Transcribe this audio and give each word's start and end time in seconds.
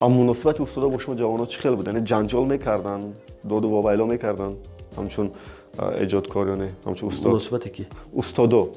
اما 0.00 0.22
مناسبت 0.22 0.60
استادا 0.60 0.88
با 0.88 0.98
شما 0.98 1.14
جوان 1.14 1.38
ها 1.40 1.46
چی 1.46 1.60
خیلی 1.60 1.76
بود 1.76 1.86
یعنی 1.86 2.00
جنجال 2.00 2.46
می‌کردن 2.46 3.12
داد 3.48 3.64
و 3.64 3.68
وابایلا 3.68 4.04
می‌کردن 4.06 4.52
همچون 4.96 5.30
ایجادکاریانه 6.00 6.72
همچون 6.86 7.08
استاد. 7.08 7.26
مناسبتی 7.26 7.70
کی؟ 7.70 7.86
استادو 8.16 8.68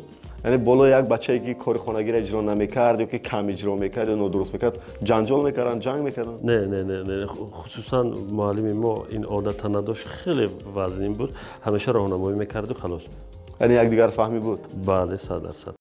یعنی 0.45 0.57
بالا 0.57 0.99
یک 0.99 1.05
بچه 1.05 1.39
که 1.39 1.53
کار 1.53 1.77
خانگی 1.77 2.11
را 2.11 2.17
اجرا 2.17 2.41
نمی‌کرد 2.41 2.99
یا 2.99 3.05
که 3.05 3.19
کم 3.19 3.47
اجرا 3.47 3.75
می‌کرد 3.75 4.07
یا 4.09 4.15
نادرست 4.15 4.53
می‌کرد 4.53 4.79
جنجال 5.03 5.43
می‌کردن 5.45 5.79
جنگ 5.79 5.99
می‌کردن. 5.99 6.33
نه 6.43 6.65
نه 6.65 6.83
نه 6.83 7.03
نه 7.03 7.25
خصوصا 7.25 8.03
معلم 8.31 8.77
ما 8.77 9.03
این 9.09 9.25
عادت 9.25 9.65
نداشت. 9.65 10.07
خیلی 10.07 10.47
وزنین 10.75 11.13
بود. 11.13 11.33
همیشه 11.65 11.91
راهنمایی 11.91 12.37
می‌کرد 12.37 12.71
و 12.71 12.73
خلاص. 12.73 13.01
یعنی 13.61 13.73
یک 13.73 13.89
دیگر 13.89 14.07
فهمی 14.07 14.39
بود. 14.39 14.59
بله 14.85 15.17
صد 15.17 15.43
درصد. 15.43 15.80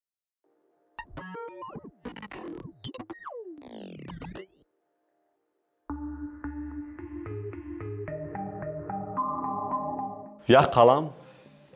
Як 10.51 10.75
қалам 10.75 11.11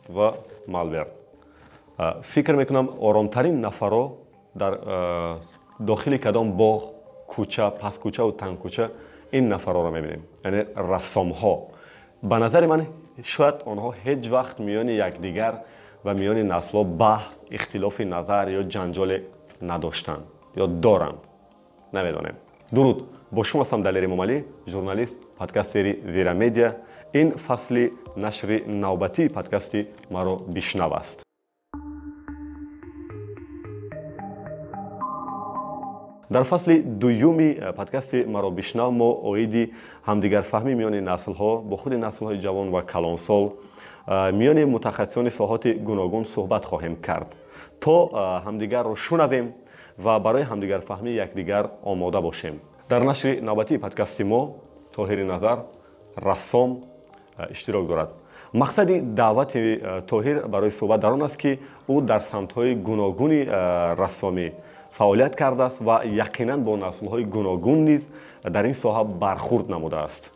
ва 0.09 0.35
малберт 0.67 1.13
фикр 2.23 2.55
мекунам 2.55 2.91
оромтарин 3.01 3.61
нафаро 3.61 4.17
дар 4.55 4.79
дохили 5.79 6.19
кадом 6.19 6.53
боғ 6.59 6.91
кӯча 7.29 7.71
пасткӯчаву 7.81 8.33
тангкӯча 8.33 8.91
ин 9.33 9.49
нафароро 9.49 9.91
мебинем. 9.91 10.23
Яъне 10.45 10.67
рассомҳо. 10.75 11.69
Ба 12.23 12.39
назари 12.39 12.67
ман 12.67 12.87
шояд 13.23 13.63
онҳо 13.67 13.95
ҳеҷ 14.05 14.23
вақт 14.29 14.57
миёни 14.59 14.93
якдигар 15.09 15.55
ва 16.05 16.13
миёни 16.15 16.43
наслҳо 16.43 16.85
баҳс 16.85 17.45
ихтилофи 17.51 18.05
назар 18.05 18.49
ё 18.49 18.63
ҷанҷоле 18.75 19.23
надоштанд 19.61 20.25
ё 20.57 20.67
доранд. 20.67 21.21
Намедонем. 21.93 22.37
Дуруд 22.73 22.99
бо 23.31 23.45
шумо 23.45 23.63
ҳастам 23.65 23.83
далери 23.83 24.07
момалӣ 24.07 24.45
журналист 24.67 25.19
подкастери 25.39 26.01
зира 26.05 26.35
медиа 26.35 26.77
ин 27.15 27.37
фасли 27.37 27.93
нашри 28.17 28.65
навбатии 28.67 29.29
подкасти 29.29 29.87
маро 30.11 30.39
бишнав 30.49 30.93
аст. 30.93 31.23
Дар 36.31 36.45
фасли 36.45 36.83
дуюми 36.83 37.57
э, 37.61 37.73
подкасти 37.73 38.25
маро 38.27 38.51
бишнав 38.51 38.93
мо 38.93 39.21
оиди 39.23 39.73
ҳамдигарфаҳмӣ 40.07 40.75
миёни 40.75 41.01
наслҳо 41.01 41.63
бо 41.63 41.77
худи 41.77 41.97
наслҳои 41.97 42.41
ҷавон 42.43 42.71
ва 42.71 42.83
калонсол 42.83 43.45
э, 44.07 44.33
миёни 44.33 44.65
мутахассисони 44.65 45.31
соҳати 45.31 45.75
гуногун 45.75 46.25
суҳбат 46.25 46.65
хоҳем 46.67 46.97
кард. 46.97 47.37
То 47.81 48.11
э, 48.13 48.45
ҳамдигарро 48.47 48.97
шунавем 48.97 49.55
ва 49.99 50.19
барои 50.19 50.43
ҳамдигарфаҳмӣ 50.43 51.11
якдигар 51.25 51.71
омода 51.85 52.21
бошем. 52.21 52.61
Дар 52.89 53.03
нашри 53.03 53.41
навбатии 53.41 53.79
подкасти 53.79 54.25
мо 54.25 54.57
тоҳири 54.97 55.23
назар 55.23 55.59
рассом 56.17 56.94
иштирок 57.51 57.87
дорад. 57.87 58.11
Мақсади 58.55 59.01
даъвати 59.01 59.81
тоҳир 60.11 60.47
барои 60.47 60.71
суҳбат 60.71 61.01
дар 61.01 61.13
он 61.13 61.23
аст 61.23 61.37
ки 61.37 61.59
ӯ 61.89 62.01
дар 62.01 62.21
самтҳои 62.21 62.75
гуногуни 62.75 63.41
рассомӣ 64.03 64.53
фаъолият 64.93 65.35
кардааст 65.37 65.81
ва 65.81 66.03
яқинан 66.05 66.61
бо 66.63 66.77
наслҳои 66.77 67.25
гуногун 67.25 67.85
низ 67.85 68.09
дар 68.45 68.65
ин 68.65 68.75
соҳа 68.75 69.05
бархурд 69.05 69.69
намудааст. 69.69 70.33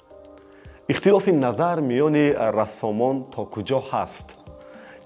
Ихтилофи 0.89 1.33
назар 1.33 1.81
миёни 1.81 2.35
рассомон 2.59 3.17
то 3.35 3.45
куҷо 3.45 3.81
ҳаст? 3.91 4.29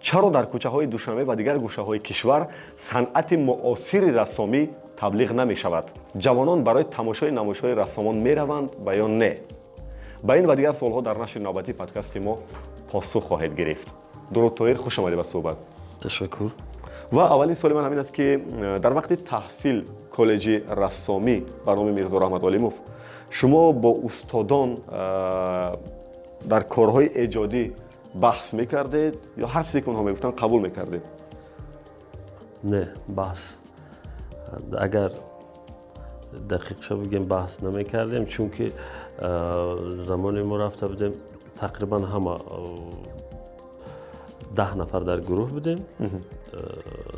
Чаро 0.01 0.31
дар 0.31 0.47
кӯчаҳои 0.53 0.87
душанбе 0.87 1.25
ва 1.25 1.37
дигар 1.37 1.59
гӯшаҳои 1.59 1.99
кишвар 1.99 2.43
санъати 2.77 3.37
муосири 3.37 4.11
рассомӣ 4.21 4.62
таблиғ 5.01 5.33
намешавад? 5.33 5.87
Ҷавонон 6.17 6.62
барои 6.62 6.84
тамошои 6.84 7.31
намоишҳои 7.31 7.75
рассомон 7.75 8.17
мераванд 8.27 8.69
ва 8.84 8.93
ё 9.05 9.09
не 9.09 9.33
به 10.25 10.33
این 10.33 10.47
و 10.47 10.55
دیگر 10.55 10.73
سوالها 10.73 11.01
در 11.01 11.19
نشر 11.19 11.41
نوبتی 11.41 11.73
پادکست 11.73 12.17
ما 12.17 12.39
پاسخ 12.89 13.23
خواهید 13.23 13.56
گرفت. 13.56 13.95
درود 14.34 14.55
تایر 14.55 14.77
خوش 14.77 14.98
آمدید 14.98 15.17
به 15.17 15.23
صحبت. 15.23 15.56
تشکر. 16.01 16.50
و 17.12 17.19
اولین 17.19 17.55
سوال 17.55 17.72
من 17.72 17.84
همین 17.84 17.99
است 17.99 18.15
که 18.15 18.41
در 18.83 18.94
وقت 18.94 19.12
تحصیل 19.12 19.84
کالج 20.10 20.49
رسامی 20.49 21.44
برنامه 21.66 21.93
میرزا 21.93 22.19
رحمت 22.19 22.44
علیموف 22.44 22.75
شما 23.31 23.72
با 23.72 23.97
استادان 24.05 24.78
در 26.49 26.60
کارهای 26.60 27.19
ایجادی 27.19 27.72
بحث 28.21 28.54
می‌کردید 28.54 29.19
یا 29.37 29.47
هر 29.47 29.62
چیزی 29.62 29.81
که 29.81 29.89
اونها 29.89 30.03
می‌گفتن 30.03 30.31
قبول 30.31 30.62
می‌کردید؟ 30.62 31.03
نه 32.65 32.91
بحث. 33.16 33.56
اگر 34.78 35.10
دقیق 36.50 36.81
شو 36.81 36.97
بگیم 36.97 37.25
بحث 37.25 37.62
نمی‌کردیم 37.62 38.25
چون 38.25 38.50
که 38.50 38.72
زمانی 40.06 40.43
ما 40.43 40.56
رفته 40.56 40.87
بودیم 40.87 41.12
تقریبا 41.56 41.99
همه 41.99 42.37
ده 44.56 44.77
نفر 44.77 45.00
در 45.00 45.21
گروه 45.21 45.50
بودیم. 45.50 45.84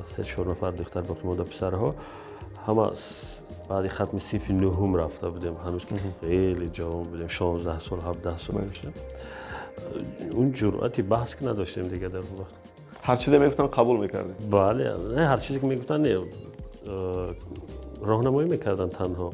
سه 0.04 0.22
چهار 0.22 0.50
نفر 0.50 0.70
دختر 0.70 1.00
باقی 1.00 1.20
مونده 1.24 1.42
پسرها. 1.42 1.94
همه 2.66 2.88
بعد 3.68 3.88
ختم 3.88 4.18
سیف 4.18 4.50
نهم 4.50 4.94
رفته 4.94 5.28
بودیم. 5.28 5.56
هنوز 5.66 5.84
که 5.84 5.94
خیلی 6.20 6.70
جوان 6.70 7.02
بودیم. 7.02 7.28
16 7.28 7.80
سال 7.80 8.00
17 8.00 8.36
سال 8.36 8.60
میشه. 8.60 8.88
اون 10.32 10.52
جرأتی 10.52 11.02
بحث 11.02 11.36
که 11.36 11.46
نداشتیم 11.48 11.82
دیگه 11.82 12.08
در 12.08 12.18
اون 12.18 12.26
وقت. 12.38 12.54
هر 13.02 13.16
چیزی 13.16 13.38
می‌گفتن 13.38 13.66
قبول 13.66 14.00
می‌کردیم. 14.00 14.50
بله 14.50 14.94
نه 15.14 15.26
هر 15.26 15.36
چیزی 15.36 15.60
که 15.60 15.66
می‌گفتن 15.66 16.24
راهنمایی 18.02 18.48
می‌کردن 18.48 18.88
تنها. 18.88 19.30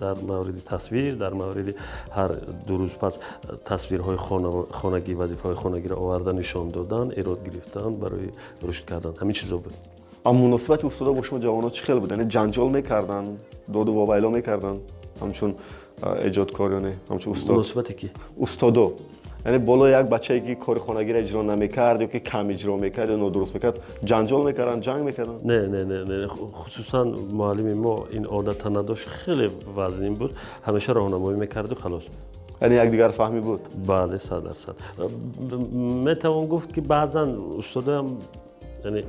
در 0.00 0.14
مورد 0.14 0.58
تصویر 0.58 1.14
در 1.14 1.32
مورد 1.32 1.74
هر 2.12 2.28
دو 2.66 2.76
روز 2.76 2.90
پس 2.90 3.14
تصویرهای 3.64 4.16
خانگی 4.70 5.14
وظیفه 5.14 5.42
های 5.42 5.54
خانگی 5.54 5.88
را 5.88 5.96
آوردن 5.96 6.38
نشان 6.38 6.68
دادن 6.68 7.10
ایراد 7.10 7.44
گرفتن 7.44 7.94
برای 7.94 8.28
رشد 8.62 8.84
کردن. 8.84 9.12
همین 9.20 9.32
چیزا 9.32 9.56
بود. 9.56 9.72
اما 10.26 10.46
مناسبت 10.46 10.84
استاد 10.84 11.14
با 11.14 11.22
شما 11.22 11.38
جوان 11.38 11.62
ها 11.62 11.70
چی 11.70 11.82
خیلی 11.82 12.00
بود 12.00 12.10
یعنی 12.10 12.24
جنجال 12.24 12.68
می‌کردن 12.68 13.36
داد 13.72 13.88
و 13.88 14.30
می‌کردن 14.30 14.76
همچون 15.20 15.54
ایجادکاریانه 16.22 16.96
همچون 17.10 17.32
استاد 17.32 17.52
مناسبت 17.52 17.92
کی؟ 17.92 18.10
استادو. 18.40 18.94
یعنی 19.46 19.58
بالا 19.58 20.00
یک 20.00 20.06
بچه 20.06 20.40
که 20.40 20.54
کار 20.54 20.78
خانگی 20.78 21.12
را 21.12 21.18
اجرا 21.18 21.42
نمی‌کرد 21.42 22.00
یا 22.00 22.06
که 22.06 22.20
کم 22.20 22.48
اجرا 22.48 22.76
می‌کرد 22.76 23.10
یا 23.10 23.16
نادرست 23.16 23.54
می‌کرد 23.54 23.78
جنجال 24.04 24.44
می‌کردن 24.46 24.80
جنگ 24.80 25.00
می‌کردن. 25.00 25.32
نه 25.44 25.66
نه 25.66 25.84
نه 25.84 26.04
نه 26.04 26.26
خصوصا 26.26 27.04
معلم 27.32 27.74
ما 27.74 28.04
این 28.10 28.24
عادت 28.24 28.66
نداش 28.66 29.06
خیلی 29.06 29.48
وزنین 29.76 30.14
بود. 30.14 30.36
همیشه 30.66 30.92
راهنمایی 30.92 31.38
می‌کرد 31.38 31.72
و 31.72 31.74
خلاص. 31.74 32.02
یعنی 32.62 32.74
یک 32.74 32.90
دیگر 32.90 33.08
فهمی 33.08 33.40
بود؟ 33.40 33.60
بله 33.86 34.18
صد 34.18 34.42
درصد. 34.44 34.74
می‌توان 36.04 36.46
گفت 36.46 36.74
که 36.74 36.80
بعضا 36.80 37.36
استاد 37.58 37.88
هم 37.88 38.06
یعنی 38.84 39.02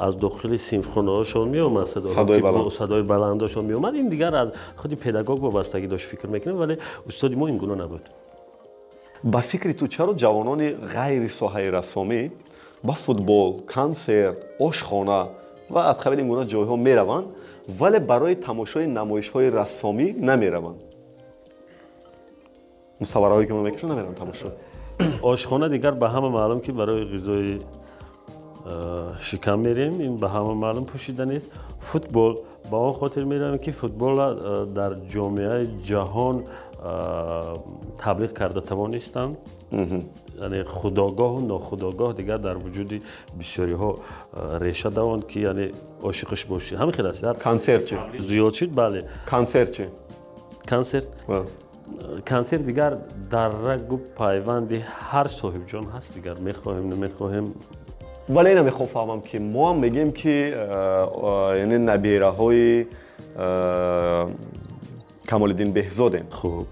از 0.00 0.18
داخل 0.18 0.56
سیمخونه 0.56 1.10
هاشون 1.10 1.48
می 1.48 1.58
اومد 1.58 1.86
صدا 1.86 2.06
صدای 2.06 2.40
بلند. 2.40 2.68
صدای 2.68 3.02
بلنداشون 3.02 3.64
می 3.64 3.72
اومد 3.72 3.94
این 3.94 4.08
دیگر 4.08 4.34
از 4.34 4.48
خودی 4.76 4.96
پداگوگ 4.96 5.42
وابستگی 5.42 5.86
داشت 5.86 6.06
فکر 6.06 6.26
می‌کنه 6.26 6.54
ولی 6.54 6.76
استاد 7.08 7.34
ما 7.34 7.46
این 7.46 7.56
گونه 7.56 7.74
نبود. 7.74 8.00
ба 9.23 9.39
фикри 9.41 9.73
ту 9.73 9.87
чаро 9.87 10.13
ҷавонони 10.23 10.69
ғайри 10.95 11.29
соҳаи 11.39 11.67
рассомӣ 11.77 12.31
ба 12.83 12.93
футбол 12.93 13.49
консерт 13.75 14.37
ошхона 14.59 15.21
ва 15.69 15.81
аз 15.91 15.97
қабили 16.03 16.21
ин 16.21 16.27
гуна 16.27 16.45
ҷойҳо 16.53 16.75
мераванд 16.87 17.27
вале 17.79 17.99
барои 17.99 18.35
тамошои 18.35 18.85
намоишҳои 18.99 19.49
рассомӣ 19.59 20.07
намераванд 20.29 20.79
мусаввараҳое 23.01 23.45
ки 23.47 23.53
мо 23.53 23.61
мекашон 23.67 23.89
намераванд 23.89 24.17
тамошо 24.23 24.47
ошхона 25.23 25.69
дигар 25.69 25.93
ба 25.93 26.07
ҳама 26.13 26.29
маълум 26.37 26.59
ки 26.65 26.71
барои 26.71 27.03
ғизои 27.13 27.61
шикам 29.27 29.59
мерем 29.61 29.93
ин 30.07 30.13
ба 30.17 30.27
ҳама 30.35 30.53
маълум 30.63 30.85
пӯшида 30.91 31.25
нест 31.25 31.51
футбол 31.79 32.33
ба 32.71 32.77
он 32.77 32.93
хотир 32.93 33.23
меравем 33.25 33.59
ки 33.59 33.71
футбола 33.71 34.65
дар 34.77 34.91
ҷомеаи 35.13 35.65
ҷаҳон 35.89 36.35
تبلیغ 37.98 38.38
کرده 38.38 38.60
توان 38.60 39.00
یعنی 40.40 40.62
خداگاه 40.64 41.36
و 41.36 41.46
ناخداگاه 41.46 42.12
دیگر 42.12 42.36
در 42.36 42.56
وجود 42.56 43.02
بسیاری 43.40 43.72
ها 43.72 43.94
ریشه 44.60 44.90
دوان 44.90 45.22
که 45.28 45.40
یعنی 45.40 45.70
عاشقش 46.02 46.44
باشی. 46.44 46.74
همین 46.74 46.92
خیلی 46.92 47.08
است. 47.08 47.24
کانسرت 47.24 47.84
چه؟ 47.84 47.98
زیاد 48.18 48.52
شد 48.52 48.74
بله. 48.74 49.02
کانسرت 49.26 49.72
چه؟ 49.72 49.88
کانسرت 50.70 51.04
کانسر 52.28 52.56
دیگر 52.56 52.96
در 53.30 53.48
رگ 53.48 53.92
و 53.92 54.00
پیوند 54.18 54.72
هر 54.86 55.26
صاحب 55.26 55.66
جان 55.66 55.84
هست 55.84 56.14
دیگر. 56.14 56.34
می‌خواهیم 56.34 56.92
نمی‌خواهیم. 56.92 57.54
ولی 58.28 58.48
اینه 58.48 58.62
می‌خواه 58.62 58.88
فهمم 58.88 59.20
که 59.20 59.38
ما 59.38 59.70
هم 59.70 59.78
میگیم 59.78 60.12
که 60.12 60.56
یعنی 61.56 61.78
نبیره 61.78 62.26
های 62.26 62.86
کمال 65.30 65.52
دین 65.52 65.72
بهزاده 65.72 66.22
خوب 66.30 66.66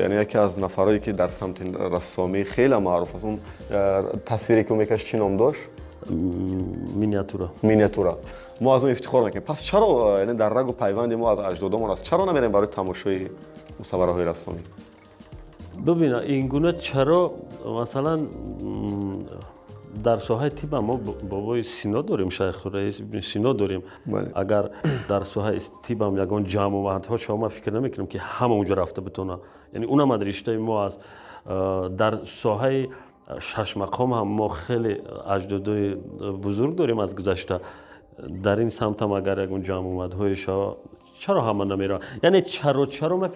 یعنی 0.00 0.14
یکی 0.14 0.38
از 0.38 0.62
نفرایی 0.62 0.98
که 0.98 1.12
در 1.12 1.28
سمت 1.28 1.62
رسامی 1.80 2.44
خیلی 2.44 2.74
معروف 2.74 3.14
است. 3.14 3.24
اون 3.24 3.38
تصویری 4.26 4.64
که 4.64 4.74
میکش 4.74 5.04
چی 5.04 5.16
نام 5.16 5.36
داشت؟ 5.36 5.60
مینیاتورا. 6.96 7.50
مینیاتورا. 7.62 8.18
ما 8.60 8.74
از 8.74 8.82
اون 8.82 8.90
افتخار 8.92 9.24
می‌کنیم 9.24 9.42
پس 9.42 9.62
چرا 9.62 10.16
یعنی 10.18 10.34
در 10.34 10.48
رگ 10.48 10.68
و 10.68 10.72
پیوند 10.72 11.12
ما 11.12 11.32
از 11.32 11.38
اجدادمون 11.38 11.90
است 11.90 12.02
چرا 12.02 12.24
نمیریم 12.24 12.52
برای 12.52 12.66
تماشای 12.66 13.26
مصوره 13.80 14.12
های 14.12 14.24
رسامی؟ 14.24 14.60
ببین 15.86 16.14
این 16.14 16.48
گونه 16.48 16.72
چرا 16.72 17.34
مثلا 17.82 18.20
در 20.04 20.18
ساحه 20.18 20.48
تیب 20.48 20.74
ما 20.74 21.00
بابای 21.30 21.62
سینا 21.62 22.02
داریم 22.02 22.28
شیخ 22.28 22.66
رئیس 22.66 23.02
سینا 23.22 23.52
داریم. 23.52 23.82
بله. 24.06 24.32
اگر 24.34 24.70
در 25.08 25.22
ساحه 25.22 25.58
تیب 25.82 26.02
هم 26.02 26.22
یگان 26.22 26.44
جمع 26.44 27.00
ها 27.08 27.16
شما 27.16 27.48
فکر 27.48 27.72
نمی‌کنم 27.72 28.06
که 28.06 28.18
همه 28.18 28.50
اونجا 28.52 28.74
رفته 28.74 29.00
بتونه 29.00 29.36
یعنی 29.74 29.86
اونم 29.86 30.10
از 30.10 30.22
رشته 30.22 30.56
ما 30.56 30.84
از 30.84 30.98
در 31.96 32.24
ساحه 32.24 32.88
شش 33.38 33.76
مقام 33.76 34.12
هم 34.12 34.28
ما 34.28 34.48
خیلی 34.48 34.96
اجدادای 35.28 35.94
بزرگ 36.42 36.76
داریم 36.76 36.98
از 36.98 37.14
گذشته. 37.14 37.60
در 38.42 38.58
این 38.58 38.70
سمت 38.70 39.02
هم 39.02 39.12
اگر 39.12 39.38
یگان 39.38 39.62
جمع 39.62 40.34
شما 40.34 40.76
چرا 41.18 41.42
همه 41.42 41.64
نمیره 41.64 41.98
یعنی 42.22 42.42
چرا 42.42 42.86
چرا 42.86 43.16
من 43.16 43.30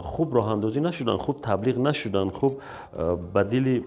خوب 0.00 0.34
راه 0.34 0.48
اندازی 0.48 0.80
نشدن 0.80 1.16
خوب 1.16 1.36
تبلیغ 1.42 1.78
نشدن 1.78 2.28
خوب 2.28 2.60
بدیلی 3.34 3.84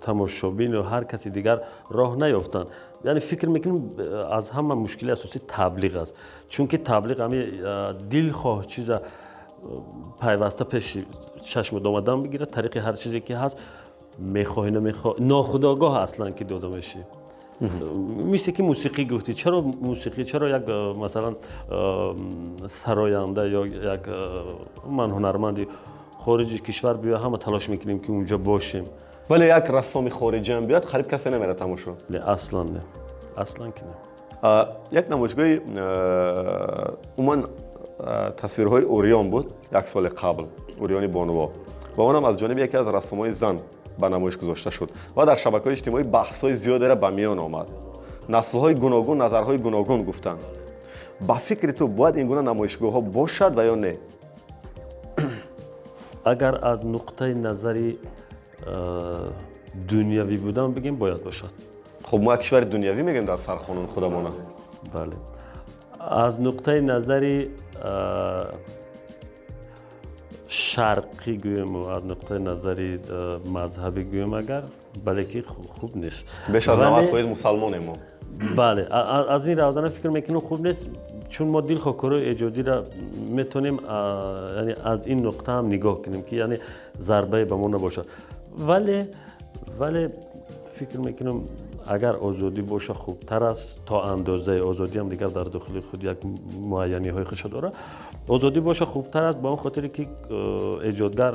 تماشابین 0.00 0.74
و 0.74 0.82
هر 0.82 1.04
کسی 1.04 1.30
دیگر 1.30 1.60
راه 1.90 2.16
نیافتن. 2.16 2.64
یعنی 3.04 3.20
فکر 3.20 3.48
می‌کنم 3.48 3.82
از 4.30 4.50
همه 4.50 4.74
مشکل 4.74 5.10
اساسی 5.10 5.40
تبلیغ 5.48 5.96
است. 5.96 6.14
چون 6.48 6.66
که 6.66 6.78
تبلیغ 6.78 7.20
همه 7.20 7.46
دل 7.92 8.30
خواه 8.30 8.66
چیز 8.66 8.90
پیوسته 10.20 10.64
پیش 10.64 10.98
چشم 11.42 11.78
دامدن 11.78 12.22
بگیره 12.22 12.46
طریق 12.46 12.76
هر 12.76 12.92
چیزی 12.92 13.20
که 13.20 13.36
هست 13.36 13.56
می‌خواه 14.18 14.70
نمی‌خواه 14.70 15.14
ناخداگاه 15.20 15.98
اصلا 15.98 16.30
که 16.30 16.44
داده 16.44 16.68
میشه 16.68 16.98
مثل 18.26 18.52
که 18.52 18.62
موسیقی 18.62 19.04
گفتی. 19.04 19.34
چرا 19.34 19.60
موسیقی؟ 19.60 20.24
چرا 20.24 20.58
یک 20.58 20.68
مثلا 20.98 21.34
سراینده 22.68 23.50
یا 23.50 23.66
یک 23.66 24.00
من 24.90 25.10
هنرمندی 25.10 25.66
خارج 26.18 26.62
کشور 26.62 26.94
بیا 26.94 27.18
همه 27.18 27.38
تلاش 27.38 27.70
می‌کنیم 27.70 27.98
که 27.98 28.10
اونجا 28.10 28.38
باشیم. 28.38 28.84
ولی 29.30 29.46
یک 29.46 29.52
رسام 29.52 30.08
خارجی 30.08 30.52
هم 30.52 30.66
بیاد 30.66 30.84
قریب 30.84 31.08
کسی 31.08 31.30
نمیره 31.30 31.54
تماشا. 31.54 31.90
نه 32.10 32.28
اصلا 32.28 32.62
نه. 32.62 32.80
اصلا 33.36 33.70
که 33.70 33.82
نه. 34.44 34.66
یک 34.92 35.10
نمایشگاه 35.10 35.46
عموما 37.18 37.42
تصویرهای 38.36 38.82
اوریان 38.82 39.30
بود 39.30 39.52
یک 39.72 39.86
سال 39.86 40.08
قبل. 40.08 40.44
اوریان 40.80 41.06
بانوا. 41.06 41.50
و 41.96 42.00
اونم 42.00 42.24
از 42.24 42.36
جانب 42.36 42.58
یکی 42.58 42.76
از 42.76 42.88
رسامای 42.88 43.30
زن. 43.30 43.58
ба 44.02 44.08
намоиш 44.14 44.36
гузошта 44.40 44.70
шуд. 44.70 44.90
Ва 45.16 45.22
дар 45.26 45.38
шабакаҳои 45.44 45.74
иҷтимоӣ 45.76 46.02
баҳсҳои 46.16 46.54
зиёдеро 46.62 46.96
ба 47.04 47.08
миён 47.18 47.38
омад. 47.46 47.68
Наслҳои 48.28 48.74
гуногун 48.84 49.18
назарҳои 49.24 49.58
гуногун 49.66 50.00
гуфтанд. 50.08 50.40
Ба 51.28 51.36
фикри 51.46 51.72
ту 51.72 51.84
бояд 51.98 52.16
ин 52.16 52.26
гуна 52.30 52.42
намоишгоҳҳо 52.50 53.00
бошад 53.18 53.52
ва 53.58 53.62
ё 53.72 53.76
не? 53.84 53.94
Агар 56.32 56.54
аз 56.62 56.78
нуқтаи 56.94 57.34
назари 57.34 57.98
э, 58.66 59.30
дунявӣ 59.88 60.36
будан 60.46 60.72
бигем 60.72 60.96
бояд 60.96 61.22
бошад. 61.22 61.52
Хуб 62.08 62.20
мо 62.22 62.32
як 62.32 62.40
кишвари 62.40 62.66
дунявӣ 62.66 63.02
мегӯем 63.02 63.24
дар 63.24 63.38
сарқонун 63.38 63.86
худамона? 63.94 64.30
Бале. 64.92 65.16
Аз 65.98 66.38
нуқтаи 66.38 66.80
назари 66.80 67.50
э, 67.74 68.54
شرقی 70.52 71.36
گویم 71.38 71.76
و 71.76 71.88
از 71.88 72.04
نقطه 72.06 72.38
نظری 72.38 72.98
مذهبی 73.54 74.04
گویم 74.04 74.32
اگر 74.34 74.62
بله 75.04 75.24
که 75.24 75.42
خوب 75.80 75.96
نیست. 75.96 76.24
بیش 76.52 76.68
از 76.68 76.78
ولی- 76.78 76.90
90 76.90 77.04
فایز 77.04 77.26
مسلمانیم 77.26 77.82
ما. 77.84 77.92
بله 78.56 78.94
از 79.30 79.46
این 79.46 79.58
روزانه 79.58 79.88
فکر 79.88 80.08
می‌کنم 80.08 80.40
خوب 80.40 80.66
نیست 80.66 80.78
چون 81.28 81.48
ما 81.48 81.60
دل 81.60 81.76
خاکر 81.76 82.12
ایجادی 82.12 82.62
را 82.62 82.82
می‌تونیم 83.28 83.74
یعنی 84.56 84.72
از 84.84 85.06
این 85.06 85.26
نقطه 85.26 85.52
هم 85.52 85.66
نگاه 85.66 86.02
کنیم 86.02 86.22
که 86.22 86.36
یعنی 86.36 86.56
ضربه 87.00 87.44
به 87.44 87.54
ما 87.54 87.68
نباشه. 87.68 88.02
ولی 88.58 89.04
ولی 89.80 90.08
فکر 90.74 90.98
می‌کنم 90.98 91.40
اگر 91.86 92.12
آزادی 92.12 92.62
باشه 92.62 92.92
خوبتر 92.92 93.44
است 93.44 93.76
تا 93.86 94.02
اندازه 94.02 94.52
آزادی 94.60 94.98
هم 94.98 95.08
دیگر 95.08 95.26
در 95.26 95.44
داخل 95.44 95.80
خود 95.80 96.04
یک 96.04 96.16
معینی 96.70 97.08
های 97.08 97.24
خودش 97.24 97.46
داره. 97.46 97.70
آزادی 98.28 98.60
باشه 98.60 98.84
خوبتر 98.84 99.22
است. 99.22 99.38
با 99.38 99.48
اون 99.48 99.58
خاطری 99.58 99.88
که 99.88 100.06
ایجادگر 100.84 101.34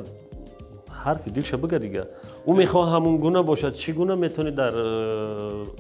حرف 0.92 1.28
دلش 1.28 1.54
بگه 1.54 1.78
دیگه. 1.78 2.04
او 2.46 2.56
می‌خواه 2.56 2.92
همون 2.92 3.18
گونه 3.18 3.42
باشد. 3.42 3.74
چگونه 3.74 4.16
می‌تونی 4.16 4.52
در 4.52 4.72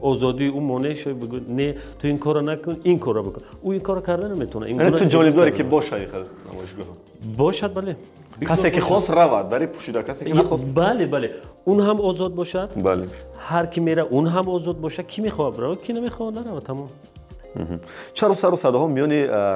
آزادی 0.01 0.47
او 0.47 0.59
مانع 0.59 0.93
شوی 0.93 1.13
بگو. 1.13 1.37
نه 1.49 1.75
تو 1.99 2.07
این 2.07 2.17
کارو 2.17 2.41
نکن 2.41 2.77
این 2.83 2.99
کارو 2.99 3.23
بکن. 3.23 3.41
او 3.61 3.71
این 3.71 3.81
کارو 3.81 4.01
کرده 4.01 4.27
نمی‌تونه. 4.27 4.65
این 4.65 4.75
یعنی 4.75 4.89
گونه 4.89 5.01
تو 5.01 5.05
جالب 5.05 5.35
داری 5.35 5.51
اجازه 5.51 5.63
که 5.63 5.69
باشه 5.69 5.95
خیلی 5.95 6.23
باشد 7.37 7.73
بله. 7.73 7.95
کسی 8.49 8.71
که 8.71 8.81
خواست 8.81 9.11
رود 9.11 9.49
برای 9.49 9.67
پوشیده. 9.67 10.03
کسی 10.03 10.25
که 10.25 10.33
نخواست. 10.33 10.65
بله 10.75 11.05
بله. 11.05 11.31
اون 11.65 11.79
هم 11.79 12.01
آزاد 12.01 12.35
باشد؟ 12.35 12.69
بله. 12.83 13.07
هر 13.37 13.65
کی 13.65 13.81
میره 13.81 14.01
اون 14.03 14.27
هم 14.27 14.49
آزاد 14.49 14.81
باشه. 14.81 15.03
کی 15.03 15.21
می‌خواد؟ 15.21 15.55
بره 15.55 15.75
کی 15.75 15.93
نمی‌خواد؟ 15.93 16.37
نره 16.37 16.59
تمام. 16.59 16.87
چرا 18.13 18.33
سر 18.33 18.49
و 18.49 18.55
صداها 18.55 18.87
میان 18.87 19.11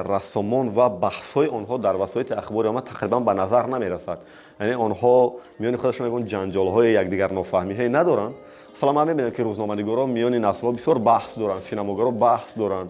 رسامان 0.08 0.72
و 0.76 0.88
بحث 0.88 1.32
های 1.32 1.46
آنها 1.46 1.76
در 1.76 1.96
وسایل 1.96 2.34
اخباری 2.34 2.68
ما 2.68 2.80
تقریبا 2.80 3.20
به 3.20 3.32
نظر 3.32 3.66
نمی‌رسد. 3.66 4.18
یعنی 4.60 4.72
آنها 4.72 5.32
میان 5.58 5.76
خودشون 5.76 6.08
میگن 6.08 6.26
جنجال 6.26 6.68
های 6.68 6.92
یکدیگر 6.92 7.32
نافهمی 7.32 7.74
های 7.74 7.88
ندارن. 7.88 8.30
مثلا 8.74 8.92
من 8.92 9.08
می‌بینم 9.08 9.30
که 9.30 9.42
روزنامه‌نگارا 9.42 10.06
میان 10.06 10.34
نسل 10.34 10.66
ها 10.66 10.72
بسیار 10.72 10.98
بحث 10.98 11.38
دارن 11.38 11.60
سینماگرا 11.60 12.10
بحث 12.10 12.58
دارن 12.58 12.88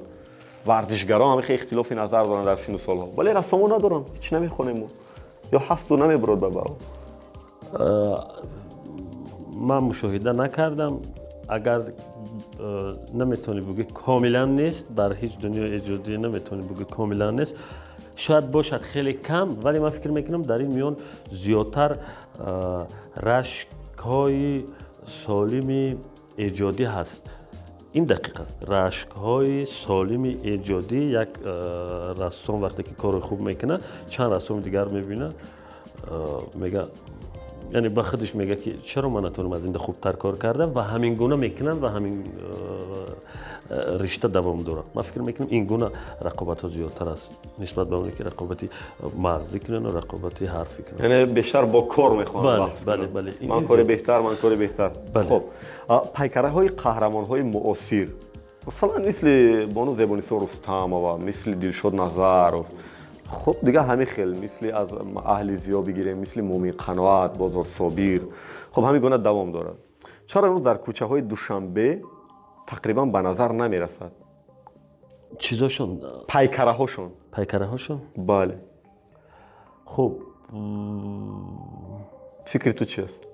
ورزشگران 0.66 1.32
هم 1.32 1.40
خیلی 1.40 1.58
اختلاف 1.58 1.92
نظر 1.92 2.22
دارن 2.22 2.42
در 2.42 2.56
سین 2.56 2.74
و 2.74 2.78
سالها. 2.78 3.08
ولی 3.16 3.30
رسامان 3.30 3.72
ندارن 3.72 4.02
هیچ 4.14 4.32
نمی‌خونیم 4.32 4.76
ما. 4.76 4.86
یا 5.52 5.58
هست 5.58 5.92
و 5.92 5.96
نمی‌برد 5.96 6.40
به 6.40 6.62
من 9.60 9.78
مشاهده 9.78 10.32
نکردم. 10.32 11.00
اگر 11.52 11.80
نمی‌تونی 13.14 13.60
بگی 13.60 13.84
کاملا 13.84 14.44
نیست 14.44 14.94
در 14.96 15.12
هیچ 15.12 15.38
دنیا 15.38 15.64
ایجادی 15.64 16.16
نمی‌تونی 16.16 16.62
بگی 16.68 16.84
کاملا 16.84 17.30
نیست. 17.30 17.54
شاید 18.16 18.50
باشد 18.50 18.80
خیلی 18.80 19.12
کم 19.12 19.48
ولی 19.64 19.78
من 19.78 19.88
فکر 19.88 20.10
می‌کنم 20.10 20.42
در 20.42 20.58
این 20.58 20.72
میان 20.72 20.96
زیادتر 21.32 21.96
رشک 23.22 23.66
های 23.98 24.64
سالمی 25.06 25.96
ایجادی 26.36 26.84
هست. 26.84 27.30
این 27.92 28.04
دقیق 28.04 28.40
است. 28.40 28.70
رشک 28.70 29.08
های 29.10 29.66
سالم 29.66 30.22
ایجادی 30.22 31.00
یک 31.00 31.28
اه، 31.46 32.26
رسام 32.26 32.62
وقتی 32.62 32.82
که 32.82 32.90
کار 32.90 33.20
خوب 33.20 33.40
می‌کنه 33.40 33.78
چند 34.10 34.32
رسام 34.32 34.60
دیگر 34.60 34.84
می‌بینه؟ 34.84 35.28
میگه 36.54 36.82
یعنی 37.74 37.88
به 37.88 38.02
خودش 38.02 38.34
میگه 38.34 38.56
که 38.56 38.72
چرا 38.82 39.08
من 39.08 39.24
نتونم 39.24 39.52
از 39.52 39.64
این 39.64 39.76
خوبتر 39.76 40.12
کار 40.12 40.38
کردم 40.38 40.74
و 40.74 40.80
همین 40.80 41.14
گونه 41.14 41.36
می‌کنن 41.36 41.80
و 41.80 41.88
همین 41.88 42.24
رشته 44.00 44.28
دوام 44.28 44.62
داره 44.62 44.82
من 44.94 45.02
فکر 45.02 45.20
می‌کنم 45.20 45.46
این 45.50 45.64
گونه 45.64 45.90
رقابت 46.22 46.60
ها 46.60 46.68
زیادتر 46.68 47.08
است 47.08 47.38
نسبت 47.58 47.88
به 47.88 47.96
اونی 47.96 48.12
که 48.12 48.24
رقابتی 48.24 48.70
مغزی 49.18 49.60
کنن 49.60 49.86
و 49.86 49.96
رقابتی 49.96 50.46
حرفی 50.46 50.82
کنن 50.82 51.10
یعنی 51.10 51.32
بیشتر 51.32 51.64
با 51.64 51.80
کار 51.80 52.16
می‌خوان 52.16 52.70
بله، 52.86 53.06
بله،. 53.06 53.06
بله. 53.06 53.32
من 53.48 53.66
کار. 53.66 53.82
بهتر 53.82 54.20
من 54.20 54.36
کار 54.36 54.56
بهتر 54.56 54.90
بله. 55.14 55.24
خب 55.24 55.42
پیکره 56.14 56.48
های 56.48 56.68
قهرمان 56.68 57.24
های 57.24 57.42
معاصر 57.42 58.08
مثلا 58.66 58.90
مثل 59.08 59.66
بانو 59.66 60.16
رستم 60.30 60.92
و 60.92 61.16
مثل 61.16 61.54
دلشاد 61.54 61.94
نظر 61.94 62.54
و 62.54 62.64
خب 63.32 63.56
دیگه 63.62 63.82
همه 63.82 64.04
خیلی 64.04 64.40
مثل 64.40 64.74
از 64.74 64.94
اهل 65.26 65.54
زیا 65.54 65.80
بگیریم 65.80 66.18
مثل 66.18 66.40
مومی 66.40 66.72
قناعت 66.72 67.38
بازار 67.38 67.64
صابیر. 67.64 68.28
خب 68.70 68.82
همین 68.82 69.00
گونه 69.00 69.18
دوام 69.18 69.52
دارد 69.52 69.76
چرا 70.26 70.48
امروز 70.48 70.62
در 70.62 70.76
کوچه 70.76 71.04
های 71.04 71.20
دوشنبه 71.20 72.02
تقریبا 72.66 73.04
به 73.04 73.18
نظر 73.18 73.52
نمی 73.52 73.76
رسد 73.76 74.12
چیزاشون؟ 75.38 76.00
پیکره 76.28 76.70
هاشون 76.70 77.10
پیکره 77.32 77.66
هاشون 77.66 78.02
بله. 78.16 78.58
خب 79.84 80.16
فکر 82.44 82.72
تو 82.72 82.84
چی 82.84 83.02
است 83.02 83.26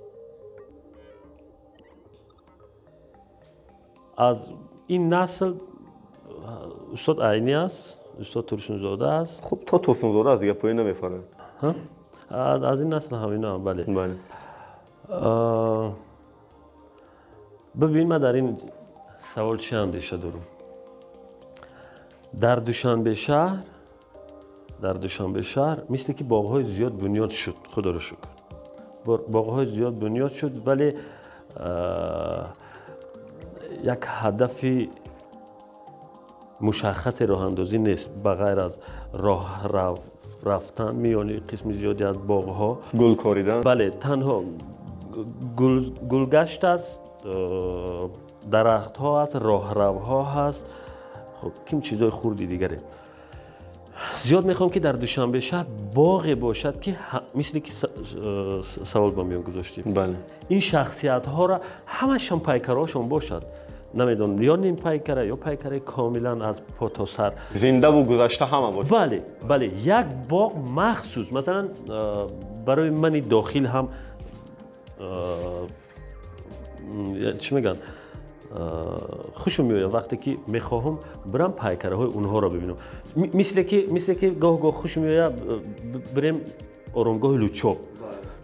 از 4.19 4.51
این 4.87 5.15
نسل 5.15 5.55
استاد 6.93 7.23
عینی 7.23 7.55
است؟ 7.55 7.99
استاد 8.21 8.45
ترشون 8.47 8.79
زاده 8.79 9.07
است. 9.07 9.45
خب 9.45 9.59
تا 9.67 9.79
توسن 9.79 10.11
زاده 10.11 10.31
از 10.31 10.41
دیگه 10.41 10.53
پایین 10.53 10.81
نمیفره 10.81 11.21
ها؟ 11.61 11.75
از, 12.31 12.63
از 12.63 12.81
این 12.81 12.95
نسل 12.95 13.17
همینا 13.17 13.55
هم 13.55 13.65
بله. 13.65 13.85
بله. 13.85 14.15
ببین 17.81 18.09
من 18.09 18.19
در 18.19 18.33
این 18.33 18.59
سوال 19.35 19.57
چه 19.57 19.77
اندیشه 19.77 20.17
دارم؟ 20.17 20.43
در 22.41 22.57
دوشنبه 22.57 23.15
شهر 23.15 23.63
در 24.83 24.93
دوشنبه 24.93 25.43
شهر 25.43 25.83
مثل 25.91 26.13
که 26.13 26.25
باغهای 26.25 26.65
زیاد 26.65 26.97
بنیاد 26.99 27.31
شد 27.31 27.55
خدا 27.71 27.91
رو 27.91 27.99
شکر. 27.99 28.17
باغهای 29.05 29.67
زیاد 29.67 29.99
بنیاد 29.99 30.31
شد 30.31 30.69
ولی 30.69 30.95
مشخص 36.61 37.23
راه 37.23 37.43
اندازی 37.43 37.79
نیست. 37.79 38.09
بغیر 38.25 38.61
از 38.61 38.77
راه 39.13 39.69
رو 39.69 39.95
رفتن 40.45 40.95
میانی 40.95 41.33
قسم 41.33 41.73
زیادی 41.73 42.05
از 42.05 42.27
باغ 42.27 42.49
ها 42.49 42.79
گل 42.99 43.15
کاریدن. 43.15 43.61
بله 43.61 43.91
تنها 43.91 44.43
گل 45.57 45.91
گلگشت 46.09 46.65
است 46.65 47.01
درخت 48.51 48.97
ها 48.97 49.23
است 49.23 49.37
راه 49.37 49.75
رو 49.75 49.99
ها 49.99 50.25
هست. 50.25 50.63
خب 51.43 51.53
کیم 51.67 51.81
چیزای 51.81 52.11
خوردی 52.11 52.47
دیگره. 52.47 52.79
زیاد 54.23 54.45
می‌خوام 54.45 54.71
که 54.71 54.81
در 54.81 54.93
دوشنبه 54.93 55.41
شهر 55.41 55.67
باغ 55.95 56.35
باشد 56.35 56.81
که 56.81 56.97
مثل 57.35 57.59
که 57.59 57.73
سوال 58.85 59.11
با 59.11 59.23
میان 59.23 59.43
گذاشتیم. 59.43 59.95
بله. 59.95 60.15
این 60.49 60.61
شخصیت 60.61 61.27
ها 61.27 61.47
را 61.47 61.61
همش 61.87 62.33
پیکراشون 62.33 63.09
باشد. 63.09 63.43
نمی‌دونم 63.95 64.39
لیونین 64.39 64.77
کرده 64.77 65.27
یا 65.27 65.37
پای 65.37 65.57
کرده 65.57 65.81
کاملا 65.81 66.49
از 66.49 66.57
پتو 66.81 67.07
سر 67.07 67.33
زنده 67.53 67.89
و 67.89 68.05
گذشته 68.05 68.45
همه 68.45 68.71
بود 68.71 68.89
بله 68.89 69.23
بله 69.49 69.67
یک 69.67 70.07
باغ 70.29 70.53
مخصوص 70.75 71.33
مثلا 71.33 71.69
برای 72.67 72.91
منی 72.91 73.21
داخل 73.21 73.67
هم 73.67 73.89
چی 77.39 77.55
میگن 77.55 77.75
خوشم 79.33 79.65
میاد 79.65 79.95
وقتی 79.95 80.17
که 80.17 80.37
می‌خواهم 80.47 80.99
برم 81.33 81.53
پایکره 81.53 81.97
های 81.97 82.07
اونها 82.07 82.39
رو 82.39 82.51
ببینم 82.51 82.77
مثل 83.35 83.63
که 83.63 83.85
مثل 83.93 84.15
که 84.15 84.29
گاه 84.29 84.61
گاه 84.61 84.73
خوشم 84.73 85.01
میاد 85.01 85.35
بریم 86.17 86.41
آرامگاه 86.95 87.37
لوچوب 87.37 87.79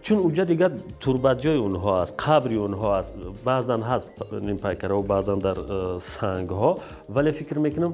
چون 0.05 0.17
اونجا 0.17 0.43
دیگه 0.43 0.69
تربت 0.99 1.41
جای 1.41 1.57
اونها 1.57 2.01
است 2.01 2.13
قبری 2.19 2.55
اونها 2.55 2.97
است 2.97 3.13
بعضا 3.45 3.77
هست 3.77 4.11
نیم 4.41 4.57
پیکره 4.57 4.95
و 4.95 5.01
بعضا 5.01 5.35
در 5.35 5.55
سنگ 5.99 6.49
ها 6.49 6.75
ولی 7.09 7.31
فکر 7.31 7.57
می‌کنم 7.57 7.93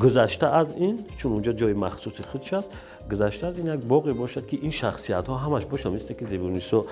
گذشته 0.00 0.46
از 0.46 0.76
این 0.76 0.98
چون 1.16 1.32
اونجا 1.32 1.52
جای 1.52 1.72
مخصوص 1.72 2.20
خودش 2.20 2.52
است 2.52 2.70
گذشته 3.12 3.46
از 3.46 3.58
این 3.58 3.74
یک 3.74 3.80
باقی 3.80 4.12
باشد 4.12 4.46
که 4.46 4.58
این 4.62 4.70
شخصیت 4.70 5.28
ها 5.28 5.36
همش 5.36 5.64
باشه. 5.64 5.90
مثل 5.90 6.14
که 6.14 6.24
دیوونیسو 6.24 6.84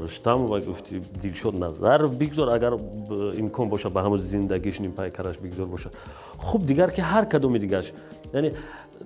رشتم 0.00 0.40
و 0.40 0.60
گفتی 0.60 0.98
دیل 0.98 1.32
شد 1.32 1.64
نظر 1.64 2.06
بگذار. 2.06 2.54
اگر 2.54 2.72
امکان 3.38 3.68
باشه 3.68 3.88
به 3.88 4.00
همون 4.02 4.18
زندگیش 4.18 4.80
نیم 4.80 4.90
پیکرش 4.90 5.38
بگذار 5.38 5.66
باشه. 5.66 5.90
خوب 6.38 6.66
دیگر 6.66 6.86
که 6.90 7.02
هر 7.02 7.24
کدومی 7.24 7.58
دیگرش 7.58 7.92
یعنی 8.34 8.50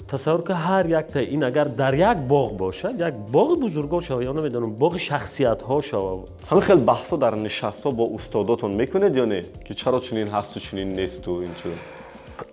تصور 0.08 0.42
که 0.42 0.54
هر 0.54 0.86
یک 0.90 1.06
تا 1.06 1.20
این 1.20 1.44
اگر 1.44 1.64
در 1.64 1.94
یک 1.94 2.18
باغ 2.18 2.56
باشد 2.56 3.00
یک 3.00 3.14
باغ 3.32 3.60
بزرگ 3.60 4.00
شود 4.00 4.22
یا 4.22 4.32
نمی‌دونم 4.32 4.74
باغ 4.74 4.96
شخصیت 4.96 5.62
ها 5.62 5.80
شود 5.80 6.28
همه 6.50 6.60
خیلی 6.60 6.80
بحثا 6.80 7.16
در 7.16 7.34
نشست 7.34 7.84
ها 7.84 7.90
با 7.90 8.10
استاداتون 8.14 8.74
می‌کنید 8.74 9.16
یا 9.16 9.24
نه؟ 9.24 9.42
که 9.64 9.74
چرا 9.74 10.00
چنین 10.00 10.28
هست 10.28 10.56
و 10.56 10.60
چنین 10.60 10.88
نیست 10.88 11.28
و 11.28 11.30
اینجور 11.30 11.72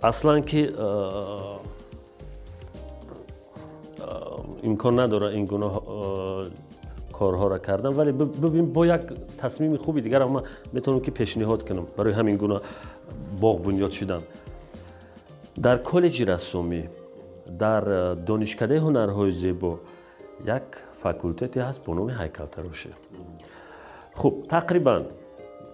اصلا 0.04 0.40
که 0.40 0.74
امکان 4.64 5.00
نداره 5.00 5.28
این 5.28 5.46
گناه 5.46 5.82
کارها 7.14 7.48
را 7.48 7.58
کردم 7.58 7.98
ولی 7.98 8.12
ببین 8.12 8.74
با 8.74 8.88
یک 8.88 9.02
تصمیم 9.38 9.78
خوبی 9.78 10.02
دیگر 10.02 10.22
اما 10.24 10.44
می‌تونم 10.74 11.00
که 11.00 11.12
پیشنهاد 11.12 11.70
کنم 11.70 11.86
برای 11.98 12.14
همین 12.14 12.38
گناه 12.38 12.62
باغ 13.42 13.64
بنیاد 13.64 13.92
شدن. 13.92 14.20
در 15.64 15.78
کالج 15.78 16.24
رسومی 16.24 16.84
дар 17.63 17.83
донишкадаи 18.29 18.79
ҳунарҳои 18.87 19.33
зебо 19.43 19.73
як 20.47 20.67
факултете 21.03 21.59
ҳаст 21.69 21.81
бо 21.87 21.95
номи 21.99 22.13
ҳайкалтарошӣ 22.21 22.91
хуб 24.21 24.35
тақрибан 24.55 25.03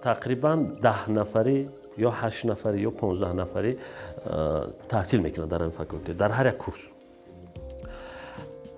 тақрибан 0.07 0.59
даҳ 0.87 0.99
нафарӣ 1.17 1.57
ё 2.07 2.09
ҳашт 2.19 2.41
нафарӣ 2.51 2.77
ё 2.89 2.91
понздаҳ 3.01 3.33
нафарӣ 3.41 3.71
таҳсил 4.93 5.19
мекунад 5.25 5.49
дар 5.53 5.61
ин 5.67 5.73
факултет 5.79 6.15
дар 6.21 6.31
ҳар 6.37 6.45
як 6.53 6.57
курс 6.65 6.81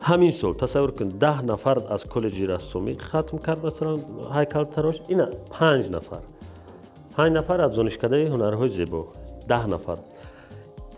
ҳамин 0.09 0.31
сол 0.41 0.53
тасаввур 0.63 0.91
кун 0.98 1.09
даҳ 1.25 1.38
нафар 1.51 1.77
аз 1.95 2.01
коллеҷи 2.13 2.43
рассомӣ 2.53 2.93
хатм 3.09 3.38
кард 3.45 3.62
масалан 3.67 4.00
ҳайкалтарош 4.36 4.98
ина 5.13 5.25
панҷ 5.55 5.86
нафар 5.95 6.24
панҷ 7.15 7.31
нафар 7.39 7.59
аз 7.65 7.71
донишкадаи 7.77 8.25
ҳунарҳои 8.33 8.71
зебо 8.79 9.01
даҳ 9.51 9.63
нафар 9.74 9.98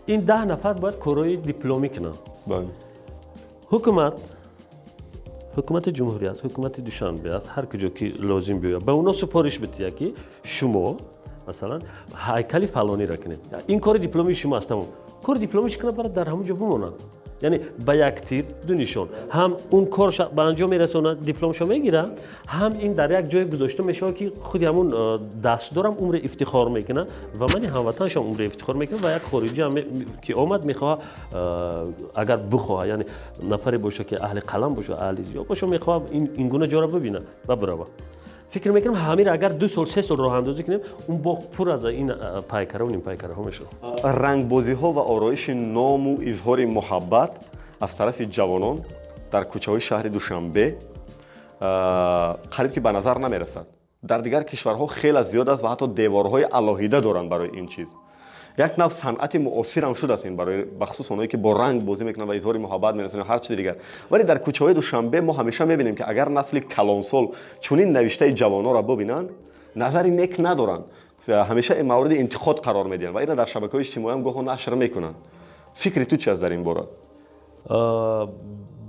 این 0.07 0.21
ده 0.21 0.45
نفر 0.45 0.73
باید 0.73 0.95
کروی 0.95 1.37
دیپلومی 1.37 1.89
کنن 1.89 2.11
بله. 2.47 2.67
حکومت 3.69 4.37
حکومت 5.57 5.89
جمهوری 5.89 6.27
است 6.27 6.45
حکومت 6.45 6.79
دوشنبه 6.79 7.35
است 7.35 7.49
هر 7.55 7.65
کجا 7.65 7.89
که 7.89 8.05
لازم 8.05 8.59
بیاید 8.59 8.85
به 8.85 8.91
اونا 8.91 9.13
سپارش 9.13 9.59
بده 9.59 9.91
که 9.91 10.13
شما 10.43 10.97
مثلا 11.47 11.79
هیکل 12.27 12.65
فلانی 12.65 13.05
را 13.05 13.15
کنید. 13.15 13.39
این 13.67 13.79
کار 13.79 13.97
دیپلمی 13.97 14.35
شما 14.35 14.57
است 14.57 14.67
تمام. 14.69 14.85
کار 15.23 15.35
دیپلمیش 15.35 15.77
کنه 15.77 15.91
برای 15.91 16.09
در 16.09 16.29
همونجا 16.29 16.55
بمونن 16.55 16.91
یعنی 17.41 17.59
به 17.85 17.97
یک 17.97 18.13
تیر 18.13 18.45
دو 18.67 18.67
دونیشون 18.67 19.09
هم 19.31 19.53
اون 19.69 19.85
کار 19.85 20.29
به 20.35 20.41
انجام 20.41 20.69
میرسونه 20.69 21.15
دیپلمشو 21.15 21.65
می‌گیره 21.65 22.05
هم 22.47 22.73
این 22.79 22.93
در 22.93 23.19
یک 23.19 23.29
جای 23.29 23.45
گذاشته 23.49 23.83
میشه 23.83 24.13
که 24.13 24.31
خودی 24.41 24.65
همون 24.65 25.19
دست 25.43 25.75
دارم 25.75 25.93
عمر 25.93 26.19
افتخار 26.23 26.69
می‌کنه 26.69 27.01
و 27.39 27.45
من 27.55 27.65
هموطنشم 27.65 28.19
عمر 28.19 28.43
افتخار 28.43 28.75
می‌کنه 28.75 28.99
و 29.03 29.15
یک 29.15 29.21
خارجی 29.21 29.61
هم 29.61 29.75
که 30.21 30.33
اومد 30.33 30.65
می‌خواه 30.65 30.99
اگر 32.15 32.37
بخواه 32.37 32.87
یعنی 32.87 33.03
نفری 33.49 33.77
باشه 33.77 34.03
که 34.03 34.23
اهل 34.23 34.39
قلم 34.39 34.73
باشه 34.73 35.01
اهل 35.01 35.23
زیاد 35.23 35.47
باشه 35.47 35.67
می‌خواه 35.67 36.03
این 36.11 36.29
این 36.35 36.49
گونه 36.49 36.67
جا 36.67 36.79
رو 36.79 36.87
ببینه 36.87 37.19
و 37.47 37.55
برابر 37.55 37.85
фикр 38.53 38.69
мекунам 38.71 38.95
ҳамира 38.95 39.29
агар 39.37 39.53
ду 39.53 39.67
сол 39.69 39.87
се 39.87 40.01
сол 40.01 40.17
роҳандозӣ 40.17 40.63
кунем 40.63 40.81
он 41.09 41.17
боғ 41.27 41.37
пур 41.55 41.67
аз 41.75 41.83
ин 41.83 42.09
пайкараву 42.49 42.91
нимпайкараҳо 42.95 43.43
мешавад. 43.49 43.71
Рангбозиҳо 44.03 44.89
ва 44.97 45.03
ороиши 45.13 45.53
ному 45.53 46.11
изҳори 46.31 46.65
муҳаббат 46.77 47.31
аз 47.85 47.95
тарафи 47.95 48.25
ҷавонон 48.37 48.77
дар 49.31 49.43
кӯчаҳои 49.51 49.81
шаҳри 49.89 50.09
душанбе 50.09 50.65
қариб 52.55 52.71
ки 52.73 52.79
ба 52.79 52.91
назар 52.91 53.17
намерасад. 53.19 53.65
Дар 54.03 54.21
дигар 54.21 54.43
кишварҳо 54.43 54.87
хеле 54.99 55.23
зиёд 55.31 55.47
аст 55.53 55.61
ва 55.63 55.69
ҳатто 55.73 55.87
деворҳои 55.99 56.45
алоҳида 56.59 57.01
доранд 57.01 57.29
барои 57.29 57.49
ин 57.59 57.67
чиз 57.67 57.89
یک 58.57 58.79
نوع 58.79 58.89
صنعت 58.89 59.35
معاصر 59.35 59.85
هم 59.85 59.93
شده 59.93 60.13
است 60.13 60.25
این 60.25 60.35
برای 60.35 60.63
بخصوص 60.63 61.11
اونایی 61.11 61.27
که 61.27 61.37
با 61.37 61.53
رنگ 61.53 61.85
بازی 61.85 62.03
می‌کنن 62.03 62.25
و 62.25 62.31
اظهار 62.31 62.57
محبت 62.57 62.95
می‌رسن 62.95 63.21
هر 63.21 63.37
چیز 63.37 63.57
دیگر. 63.57 63.75
ولی 64.11 64.23
در 64.23 64.37
کوچه 64.37 64.65
های 64.65 64.73
دوشنبه 64.73 65.21
ما 65.21 65.33
همیشه 65.33 65.65
می‌بینیم 65.65 65.95
که 65.95 66.09
اگر 66.09 66.29
نسل 66.29 66.59
کلانسول 66.59 67.27
چنین 67.59 67.91
نوشته 67.91 68.33
جوانورا 68.33 68.71
را 68.71 68.81
ببینن 68.81 69.29
نظری 69.75 70.09
نیک 70.09 70.35
ندارن. 70.39 70.79
همیشه 71.27 71.73
این 71.73 71.85
مورد 71.85 72.11
انتقاد 72.11 72.59
قرار 72.59 72.85
میدن 72.85 73.09
و 73.09 73.17
اینا 73.17 73.35
در 73.35 73.45
شبکه 73.45 73.71
های 73.71 73.79
اجتماعی 73.79 74.15
هم 74.15 74.23
گویا 74.23 74.53
نشر 74.53 74.73
می‌کنن. 74.73 75.13
فکر 75.73 76.03
تو 76.03 76.17
چی 76.17 76.29
از 76.29 76.39
در 76.39 76.51
این 76.51 76.63
باره 76.63 76.83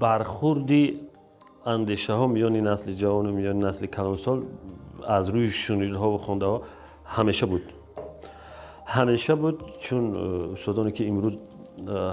برخوردی 0.01 1.01
اندیشه 1.67 2.13
ها 2.13 2.27
میان 2.27 2.57
نسل 2.57 2.93
جوان 2.93 3.27
و 3.27 3.33
میان 3.33 3.65
نسل 3.65 3.87
کلونسول 3.87 4.43
از 5.09 5.29
روی 5.29 5.51
شنیدها 5.51 6.11
و 6.11 6.19
خونده 6.19 6.47
ها 6.47 6.63
همیشه 7.05 7.47
بود. 7.47 7.63
همیشه 8.91 9.35
بود 9.35 9.63
چون 9.79 10.15
شدانی 10.55 10.93
که 10.93 11.09
امروز 11.09 11.33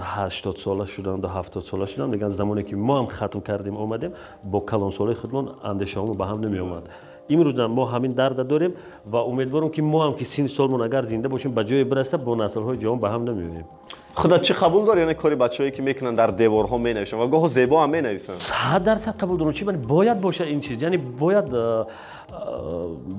80 0.01 0.55
ساله 0.55 0.86
شدن 0.86 1.12
و 1.12 1.27
70 1.27 1.63
ساله 1.63 1.86
شدن 1.86 2.10
میگن 2.10 2.29
زمانی 2.29 2.63
که 2.63 2.75
ما 2.75 3.00
هم 3.00 3.05
ختم 3.05 3.39
کردیم 3.39 3.77
اومدیم 3.77 4.12
با 4.51 4.60
کلان 4.60 4.91
ساله 4.91 5.13
خودمون 5.13 5.50
اندیشه 5.63 6.01
به 6.01 6.25
هم 6.25 6.39
نمی 6.39 6.58
اومد 6.60 6.89
امروز 7.29 7.60
ما 7.60 7.86
همین 7.86 8.12
درد 8.12 8.48
داریم 8.48 8.74
و 9.12 9.15
امیدوارم 9.15 9.70
که 9.70 9.82
ما 9.82 10.05
هم 10.05 10.13
که 10.13 10.25
سین 10.25 10.48
سالمون 10.48 10.82
اگر 10.82 11.01
زنده 11.01 11.27
باشیم 11.27 11.51
به 11.51 11.63
جای 11.63 11.84
برسه 11.84 12.17
با 12.17 12.36
نسل 12.36 12.62
های 12.62 12.77
جوان 12.77 13.00
به 13.00 13.10
هم 13.10 13.24
نمیویم 13.24 13.65
خدا 14.13 14.38
چه 14.38 14.53
قبول 14.53 14.86
داره 14.86 15.01
یعنی 15.01 15.13
کاری 15.13 15.36
بچه‌ای 15.36 15.72
که 15.72 15.82
می‌کنن 15.82 16.15
در 16.15 16.27
دیوارها 16.27 16.77
می 16.77 16.94
نویسن 16.94 17.17
و 17.17 17.27
گاه 17.27 17.48
زیبا 17.48 17.84
هم 17.84 17.89
می 17.89 18.01
نویسن 18.01 18.34
100 18.34 18.84
درصد 18.84 19.17
قبول 19.17 19.38
دارم 19.38 19.51
چی 19.51 19.65
باید 19.65 20.22
باشه 20.22 20.44
این 20.44 20.62
چیز 20.62 20.82
یعنی 20.82 20.98
باید 20.98 21.46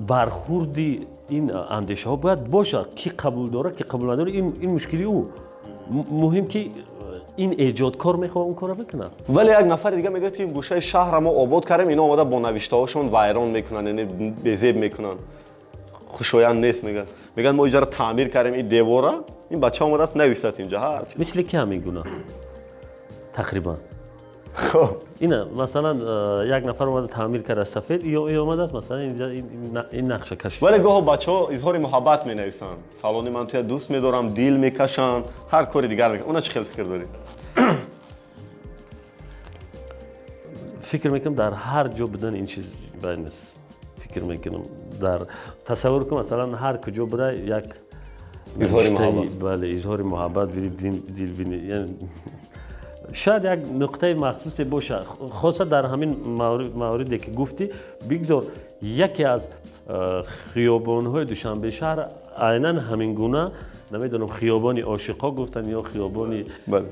برخوردی 0.08 1.06
این 1.28 1.54
اندیشه 1.54 2.08
ها 2.08 2.16
باید 2.16 2.50
باشه 2.50 2.78
کی 2.94 3.10
قبول 3.10 3.50
داره 3.50 3.70
کی 3.70 3.84
قبول 3.84 4.10
نداره 4.10 4.32
این 4.32 4.52
این 4.60 4.70
مشکلی 4.70 5.04
او 5.04 5.28
مهم 6.10 6.46
که 6.46 6.66
این 7.36 7.54
ایجادکار 7.58 8.16
می‌خوام 8.16 8.44
اون 8.44 8.54
کارو 8.54 8.74
بکنه. 8.74 9.04
ولی 9.28 9.50
یک 9.50 9.56
نفر 9.66 9.90
دیگه 9.90 10.08
میگه 10.08 10.30
که 10.30 10.46
گوشه 10.46 10.80
شهر 10.80 11.18
ما 11.18 11.30
آباد 11.30 11.68
کردیم 11.68 11.88
اینا 11.88 12.02
اومده 12.02 12.24
با 12.24 12.38
نوشته 12.38 12.76
هاشون 12.76 13.08
ویران 13.08 13.48
می‌کنن 13.48 13.86
یعنی 13.86 14.04
بزیب 14.44 14.76
می‌کنن. 14.76 15.14
خوشایند 16.08 16.64
نیست 16.64 16.84
میگن. 16.84 17.04
میگن 17.36 17.50
ما 17.50 17.66
اجاره 17.66 17.86
تعمیر 17.86 18.28
کردیم 18.28 18.52
این 18.52 18.68
دیواره 18.68 19.18
این 19.50 19.60
بچه 19.60 19.84
اومده 19.84 20.02
است 20.02 20.16
نوشته 20.16 20.48
است 20.48 20.60
اینجا. 20.60 20.80
هر 20.80 21.02
مثل 21.18 21.42
کی 21.42 21.56
همین 21.56 21.80
گونه 21.80 22.02
تقریبا. 23.32 23.76
خب. 24.56 24.96
اینا 25.20 25.44
مثلا 25.44 25.94
یک 26.58 26.66
نفر 26.66 26.84
اومده 26.84 27.06
تعمیر 27.06 27.42
کرده 27.42 27.64
سفید 27.64 28.04
یا 28.04 28.26
ای 28.28 28.36
اومده 28.36 28.62
است 28.62 28.74
مثلا 28.74 28.96
اینجا 28.98 29.28
این 29.90 30.12
نقشه 30.12 30.36
کشید 30.36 30.62
ولی 30.62 30.78
گاهی 30.78 31.06
بچه 31.06 31.30
ها 31.30 31.48
اظهار 31.48 31.78
محبت 31.78 32.26
می 32.26 32.34
نویسن 32.34 32.66
فلانی 33.02 33.30
من 33.30 33.46
توی 33.46 33.62
دوست 33.62 33.90
می 33.90 34.00
دارم 34.00 34.28
دیل 34.28 34.56
می 34.56 34.70
کشن 34.70 35.22
هر 35.50 35.64
کاری 35.64 35.88
دیگر 35.88 36.12
می 36.12 36.18
اون 36.18 36.40
چه 36.40 36.52
خیلی 36.52 36.64
فکر 36.64 36.82
دارید؟ 36.82 37.08
فکر 40.90 41.10
می‌کنم 41.10 41.34
در 41.34 41.52
هر 41.52 41.88
جا 41.88 42.06
بدن 42.06 42.34
این 42.34 42.46
چیز 42.46 42.72
باید 43.02 43.18
نیست 43.18 43.58
فکر 43.98 44.22
می‌کنم 44.22 44.62
در 45.00 45.20
تصور 45.64 46.04
کنم 46.04 46.18
مثلا 46.18 46.56
هر 46.56 46.76
کجا 46.76 47.04
بره 47.04 47.38
یک 47.38 47.64
اظهار 48.60 48.88
محبت. 48.90 49.38
بله 49.38 49.74
اظهار 49.74 50.02
محبت 50.02 50.52
دیل 51.14 51.32
بینی 51.32 51.56
یعنی 51.56 51.96
شاید 53.12 53.44
یک 53.44 53.82
نقطه 53.82 54.14
مخصوصی 54.14 54.64
باشه 54.64 54.98
خاصه 55.30 55.64
در 55.64 55.86
همین 55.86 56.16
مواردی 56.74 57.18
که 57.18 57.30
گفتی 57.30 57.70
بگذار 58.10 58.44
یکی 58.82 59.24
از 59.24 59.48
خیابان‌های 60.24 61.24
دوشنبه 61.24 61.70
شهر 61.70 62.06
عینا 62.38 62.80
همین 62.80 63.14
گونه 63.14 63.50
نمی‌دونم 63.92 64.26
خیابانی 64.26 64.80
عاشقا 64.80 65.30
گفتن 65.30 65.68
یا 65.68 65.82
خیابانی 65.82 66.44
بله. 66.68 66.82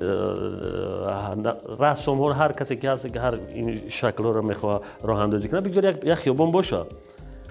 رسوم 1.80 2.23
هر 2.23 2.52
کسی 2.52 2.76
که 2.76 2.90
هست 2.90 3.12
که 3.12 3.21
هر 3.21 3.35
این 3.54 3.80
شکل 3.88 4.25
رو 4.25 4.47
می‌خواه 4.47 4.80
راه 5.02 5.18
اندازی 5.18 5.49
کنه 5.49 5.61
بگذار 5.61 5.85
یک 5.85 6.14
خیابان 6.14 6.50
باشه. 6.50 6.78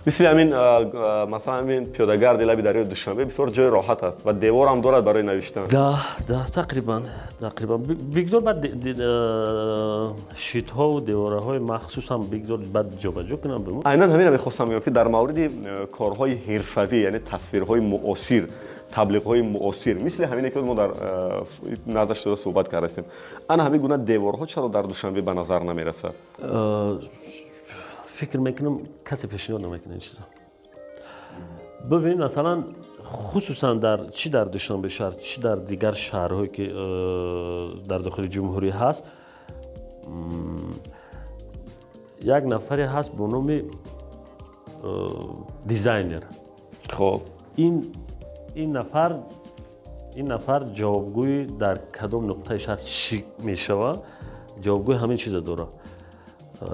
مثل 0.08 0.26
همین 0.26 0.48
مثلا 1.36 1.54
همین 1.54 1.86
پیادهگرد 1.86 2.42
لب 2.42 2.62
دریای 2.62 2.84
دوشنبه 2.84 3.26
بسیار 3.26 3.50
جای 3.50 3.70
راحت 3.70 4.04
است 4.04 4.28
و 4.28 4.34
دیوار 4.34 4.68
هم 4.68 4.82
دارد 4.82 5.06
برای 5.06 5.24
نوشتن. 5.24 5.64
ده 5.64 6.26
ده 6.28 6.46
تقریبا 6.46 7.02
تقریبا. 7.42 7.78
بگذار 8.16 8.42
بعد 8.42 8.68
شیت 10.36 10.72
ها 10.72 10.90
و 10.90 11.00
دیواره 11.00 11.40
های 11.40 11.60
مخصوص 11.60 12.12
هم 12.12 12.22
بعد 12.74 13.00
جابجا 13.00 13.36
کنم 13.36 13.64
به 13.64 13.72
من 13.72 13.82
عینن 13.86 14.10
همین 14.10 14.30
می‌خواستم 14.30 14.66
بگم 14.66 14.80
که 14.80 14.92
در 14.92 15.08
مورد 15.08 15.52
کارهای 15.92 16.34
حرفوی 16.34 16.98
یعنی 16.98 17.20
تصویرهای 17.20 17.80
معاصر 17.80 18.44
تبلیغ 18.92 19.24
های 19.24 19.42
معاصر 19.42 19.94
مثل 19.94 20.24
همینه 20.24 20.50
که 20.50 20.60
ما 20.60 20.74
در 20.74 20.90
نظر 21.88 22.14
شده 22.14 22.36
صحبت 22.36 22.68
کردیم. 22.68 23.06
آن 23.50 23.60
انا 23.60 23.64
همین 23.64 23.82
گونه 23.82 23.98
دیوارها 23.98 24.46
چرا 24.46 24.68
در 24.68 24.82
دوشنبه 24.82 25.22
به 25.22 25.34
نظر 25.34 25.64
نمی‌رسه 25.64 26.10
فکر 28.14 28.30
fikir 28.30 28.40
məkinəm 28.46 28.76
kətə 29.08 29.28
peşiyon 29.28 29.64
این 29.66 29.98
içirəm. 29.98 30.30
ببین 31.92 32.18
مثلا 32.24 32.64
خصوصا 33.06 33.74
در 33.74 34.00
چی 34.18 34.30
در 34.30 34.44
دوشنبه 34.44 34.90
شهر 34.90 35.12
چی 35.12 35.42
در 35.42 35.56
دیگر 35.56 35.92
شهرهایی 35.92 36.48
که 36.48 36.66
در 37.90 37.98
داخل 37.98 38.28
جمهوری 38.28 38.70
هست 38.70 39.04
یک 42.22 42.44
نفری 42.54 42.82
هست 42.82 43.12
به 43.12 43.28
نام 43.34 43.62
دیزاینر. 45.68 46.24
خب. 46.90 47.22
این 47.56 47.84
این 48.56 48.78
نفر 48.78 49.12
این 50.16 50.32
نفر 50.32 50.64
جوابگوی 50.64 51.46
در 51.46 51.76
کدام 51.76 52.30
نقطه 52.30 52.58
شهر 52.58 52.76
شیک 52.76 53.26
می 53.40 53.58
شود 53.58 54.00
جوابگوی 54.62 54.96
همین 54.96 55.18
چیز 55.18 55.34
داره. 55.34 55.66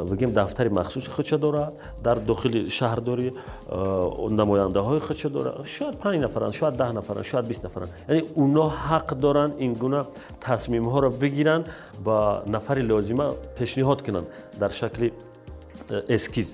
Бигем 0.10 0.32
дафтари 0.34 0.70
махсуси 0.70 1.10
худша 1.10 1.38
дорад 1.38 1.74
дар 2.04 2.20
дохили 2.20 2.70
шаҳрдорӣ 2.70 3.34
э, 3.68 4.30
намояндаҳои 4.30 5.00
худша 5.00 5.30
дорад. 5.30 5.66
Шояд 5.66 5.96
панҷ 6.04 6.20
нафаранд 6.22 6.54
шояд 6.54 6.76
даҳ 6.78 6.94
нафаранд 6.94 7.26
шояд 7.26 7.48
бист 7.48 7.64
нафаранд. 7.64 7.92
Яъне 8.08 8.24
унҳо 8.36 8.66
ҳақ 8.88 9.16
доранд 9.16 9.54
ин 9.60 9.74
гуна 9.74 10.02
тасмимҳоро 10.40 11.10
бигиранд 11.22 11.66
ба 12.06 12.44
нафари 12.48 12.84
лозима 12.92 13.28
пешниҳод 13.58 14.00
кунанд 14.06 14.28
дар 14.60 14.72
шакли 14.72 15.14
э, 15.90 16.02
эскиз. 16.16 16.48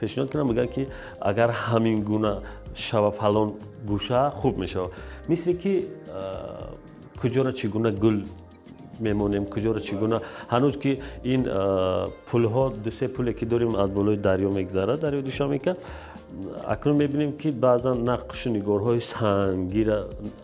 Пешниҳод 0.00 0.30
кунам 0.32 0.48
бигӯям 0.50 0.68
ки 0.74 0.88
агар 1.20 1.50
ҳамин 1.66 2.02
гуна 2.10 2.42
шава 2.74 3.10
фалон 3.10 3.54
гӯша 3.88 4.30
хуб 4.40 4.56
мешавад 4.58 4.90
мисле 5.28 5.52
ки 5.52 5.72
э, 5.80 6.84
куҷоро 7.20 7.52
чӣ 7.58 7.68
гуна 7.68 7.90
гул 7.90 8.16
میمونیم. 9.00 9.44
کجا 9.44 9.72
را 9.72 9.80
چگونه؟ 9.80 10.20
هنوز 10.48 10.76
که 10.78 10.98
این 11.22 11.48
پول 12.26 12.44
ها 12.44 12.68
دو 12.84 12.90
سه 12.90 13.06
پولی 13.06 13.34
که 13.34 13.46
داریم 13.46 13.74
از 13.74 13.94
بالای 13.94 14.16
دریا 14.16 14.48
میگذره 14.48 14.96
دریا 14.96 15.20
دوشا 15.20 15.48
اکنون 16.68 16.96
می‌بینیم 16.96 17.36
که 17.36 17.50
بعضا 17.50 17.92
نقش 17.92 18.46
نگار 18.46 18.80
های 18.80 19.00
سنگیر 19.00 19.94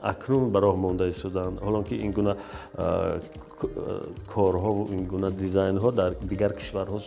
اکنون 0.02 0.52
براه 0.52 0.76
مانده 0.76 1.12
شدن. 1.12 1.57
حالا 1.61 1.83
که 1.83 1.95
این 1.95 2.11
گونه 2.11 2.35
کارها 4.28 4.73
و 4.73 4.87
این 4.90 5.04
گونه 5.04 5.30
دیزاین 5.30 5.76
ها 5.76 5.90
در 5.90 6.09
دیگر 6.09 6.49
کشورها 6.49 7.00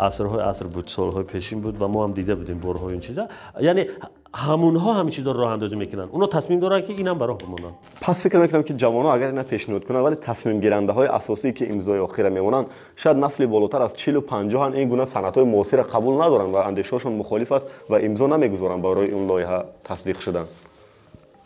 عصرهای 0.00 0.40
عصر 0.40 0.66
بود 0.66 0.86
سالهای 0.86 1.22
پیشین 1.22 1.60
بود 1.60 1.82
و 1.82 1.88
ما 1.88 2.04
هم 2.04 2.12
دیده 2.12 2.34
بودیم 2.34 2.58
بارها 2.58 2.88
این 2.88 3.00
چیزا. 3.00 3.28
یعنی 3.60 3.86
همونها 4.34 4.92
همه 4.92 5.22
رو 5.22 5.32
راه 5.32 5.52
اندازی 5.52 5.76
می‌کنن 5.76 6.08
اونا 6.12 6.26
تصمیم 6.26 6.60
دارن 6.60 6.80
که 6.80 6.92
اینم 6.92 7.18
برای 7.18 7.36
همونا 7.42 7.72
پس 8.00 8.22
فکر 8.22 8.38
می‌کنم 8.38 8.62
که 8.62 8.74
جوانها 8.74 9.14
اگر 9.14 9.26
اینا 9.26 9.42
پیشنهاد 9.42 9.84
کنن 9.84 10.00
ولی 10.00 10.14
تصمیم 10.14 10.60
گیرنده 10.60 10.92
های 10.92 11.08
اساسی 11.08 11.52
که 11.52 11.72
امضای 11.72 11.98
آخره 11.98 12.28
میمونن 12.28 12.66
شاید 12.96 13.16
نسل 13.16 13.46
بالاتر 13.46 13.82
از 13.82 13.94
40 13.96 14.16
و 14.16 14.20
50 14.20 14.72
این 14.72 14.88
گونه 14.88 15.04
سنت 15.04 15.38
های 15.38 15.46
موثر 15.46 15.82
قبول 15.82 16.14
ندارن 16.14 16.52
و 16.52 16.56
اندیشهاشون 16.56 17.12
مخالف 17.12 17.52
است 17.52 17.66
و 17.90 17.94
امضا 17.94 18.26
نمی‌گذارن 18.26 18.82
برای 18.82 19.10
اون 19.10 19.26
لایحه 19.26 19.64
تصدیق 19.84 20.18
شدن 20.18 20.44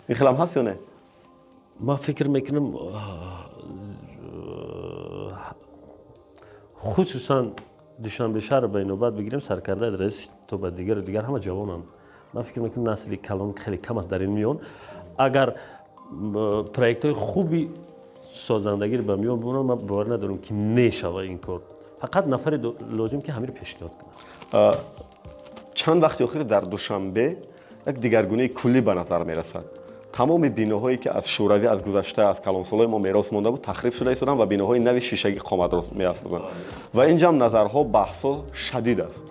این 0.09 0.19
خلام 0.19 0.35
هست 0.35 0.57
یا 0.57 0.63
نه 0.63 0.79
ما 1.81 1.97
فکر 1.97 2.29
می‌کنم 2.29 2.75
خصوصا 6.85 7.47
دوشنبه 8.03 8.41
شهر 8.41 8.67
به 8.67 8.85
بگیریم 9.11 9.41
سرکرده 9.41 9.91
درست؟ 9.91 10.31
تو 10.49 10.71
دیگر 10.71 10.99
و 10.99 11.01
دیگر 11.01 11.23
همه 11.23 11.41
جوانان 11.41 11.77
هم. 11.77 11.98
من 12.39 12.45
فکر 12.45 12.61
می‌کنم 12.61 12.89
نسلی 12.89 13.17
کلان 13.17 13.53
خیلی 13.53 13.77
کم 13.77 13.99
است 13.99 14.09
در 14.09 14.19
این 14.19 14.31
میان 14.31 14.59
اگر 15.19 15.55
پروژه 16.73 16.99
های 17.03 17.13
خوبی 17.13 17.71
سازندگی 18.35 18.97
رو 18.97 19.05
به 19.05 19.17
میان 19.17 19.41
ببرن 19.41 19.57
من 19.57 19.75
باور 19.75 20.13
ندارم 20.13 20.39
که 20.39 20.55
نشوه 20.55 21.15
این 21.15 21.39
کار. 21.39 21.61
فقط 22.01 22.27
نفر 22.27 22.73
لازم 22.91 23.21
که 23.21 23.33
همین 23.33 23.47
رو 23.47 23.55
پیشنهاد 23.55 23.91
کنه 23.93 24.71
چند 25.75 26.03
وقت 26.03 26.21
اخیر 26.21 26.43
در 26.43 26.61
دوشنبه 26.61 27.37
یک 27.87 27.95
دیگرگونه 27.95 28.49
کلی 28.49 28.81
به 28.81 28.95
نظر 28.95 29.25
می‌رسد. 29.25 29.65
تمام 30.13 30.49
بینهایی 30.49 30.97
که 30.97 31.17
از 31.17 31.29
شوروی 31.29 31.67
از 31.67 31.83
گذشته 31.83 32.23
از 32.23 32.41
کلانسولای 32.41 32.87
ما 32.87 32.99
میراث 32.99 33.33
مونده 33.33 33.51
بود 33.51 33.61
تخریب 33.61 33.93
شده 33.93 34.09
ایستادن 34.09 34.33
و 34.33 34.47
بینهایی 34.47 34.83
نو 34.83 35.01
شیشگی 35.01 35.39
قامت 35.39 35.75
را 35.75 35.85
و 36.95 37.01
اینجا 37.01 37.29
هم 37.29 37.43
نظرها 37.43 37.83
بحثو 37.83 38.43
شدید 38.55 39.01
است. 39.01 39.23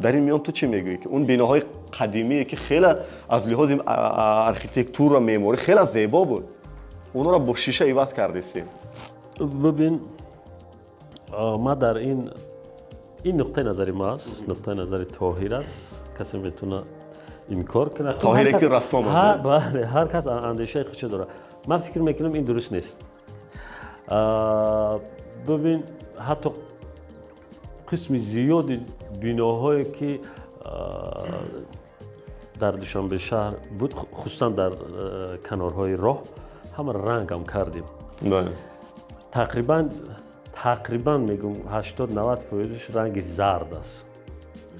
در 0.00 0.12
این 0.12 0.24
میان 0.24 0.38
تو 0.38 0.52
چی 0.52 0.66
می‌گویی 0.66 0.96
که 0.96 1.08
اون 1.08 1.26
بناهای 1.26 1.62
قدیمی 2.00 2.44
که 2.44 2.56
خیلی 2.56 2.86
از 3.28 3.48
لحاظ 3.48 3.70
ارکیتکتور 3.86 5.12
و 5.12 5.20
معماری 5.20 5.56
خیلی 5.56 5.86
زیبا 5.86 6.24
بود. 6.24 6.44
اونا 7.12 7.30
را 7.30 7.38
با 7.38 7.54
شیشه 7.54 7.84
عوض 7.84 8.12
کردیستیم 8.12 8.64
ببین 9.64 10.00
ما 11.58 11.74
در 11.74 11.96
این 11.96 12.30
این 13.22 13.40
نقطه 13.40 13.62
نظری 13.62 13.92
ما 13.92 14.08
است 14.08 14.48
نقطه 14.48 14.74
نظری 14.74 15.04
تاهیر 15.04 15.54
است. 15.54 16.02
کسی 16.18 16.38
می‌تونه 16.38 16.82
این 17.48 17.62
کار 17.62 17.88
کنه 17.88 18.12
تاهیر 18.12 18.52
که 18.52 18.68
رسام 18.68 19.08
هر 19.08 19.36
بله 19.36 19.86
هر 19.86 20.06
کس 20.06 20.26
اندیشه 20.26 20.84
خودش 20.84 21.04
داره. 21.04 21.26
من 21.68 21.78
فکر 21.78 21.98
می‌کنم 21.98 22.32
این 22.32 22.44
درست 22.44 22.72
نیست. 22.72 23.00
ببین 25.48 25.82
حتی 26.28 26.50
قسم 27.92 28.18
زیاد 28.18 28.70
بناهایی 29.22 29.84
که 29.84 30.20
در 32.60 32.70
دوشنبه 32.70 33.18
شهر 33.18 33.54
بود 33.78 33.94
خصوصا 33.94 34.48
در 34.48 34.70
کنارهای 35.36 35.96
راه 35.96 36.22
همه 36.76 36.92
رنگ 36.92 37.32
هم 37.32 37.44
کردیم. 37.44 37.84
بله. 38.22 38.52
تقریبا 39.30 39.88
تقریبا 40.52 41.16
میگم 41.16 41.54
80 41.70 42.18
90 42.18 42.38
فیزش 42.38 42.90
رنگ 42.90 43.20
زرد 43.20 43.74
است. 43.74 44.04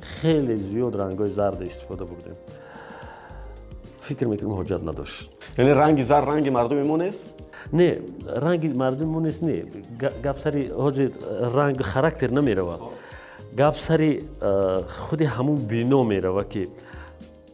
خیلی 0.00 0.56
زیاد 0.56 1.00
رنگ 1.00 1.18
های 1.18 1.28
زرد 1.28 1.62
استفاده 1.62 2.04
بردیم. 2.04 2.36
فکر 4.14 4.26
می‌کنم 4.26 4.52
حجت 4.52 4.82
نداشت. 4.82 5.30
یعنی 5.58 5.70
رنگ 5.70 6.02
زر 6.02 6.20
رنگ 6.20 6.48
مردم 6.48 6.76
ایمون 6.76 7.02
نیست؟ 7.02 7.34
نه 7.72 7.98
رنگ 8.36 8.76
مردم 8.76 9.06
ایمون 9.06 9.26
نیست 9.26 9.44
نه. 9.44 9.62
گپ 10.24 10.38
سری 10.38 10.70
حجت 10.76 11.12
رنگ 11.54 11.80
خاراکتر 11.80 12.30
نمیره 12.30 12.62
گپ 13.58 13.74
سری 13.74 14.20
خود 14.86 15.22
همون 15.22 15.56
بینو 15.56 16.04
میره 16.04 16.44
که 16.50 16.68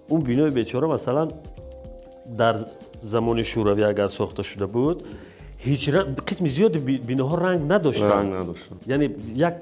اون 0.08 0.20
بینای 0.20 0.50
بیچاره 0.50 0.86
مثلا 0.86 1.28
در 2.38 2.56
زمان 3.04 3.42
شوروی 3.42 3.84
اگر 3.84 4.08
ساخته 4.08 4.42
شده 4.42 4.66
بود 4.66 5.02
هیچ 5.58 5.88
رنگ 5.88 6.16
قسم 6.16 6.46
زیاد 6.46 6.76
بینوها 6.78 7.36
رنگ 7.36 7.72
نداشتن. 7.72 8.10
رنگ 8.10 8.32
نداشتن. 8.32 8.76
یعنی 8.86 9.04
یک 9.36 9.52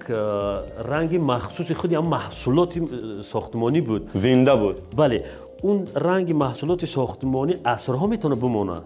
رنگی 0.84 1.18
مخصوص 1.18 1.72
خودی 1.72 1.94
هم 1.94 2.06
محصولات 2.08 2.78
ساختمانی 3.22 3.80
بود. 3.80 4.10
زنده 4.14 4.54
بود. 4.54 4.76
بله. 4.96 5.24
اون 5.64 5.86
رنگ 5.94 6.32
محصولات 6.32 6.84
ساختمانی 6.84 7.54
اثرها 7.64 8.06
می‌تونه 8.06 8.34
بمونه. 8.34 8.80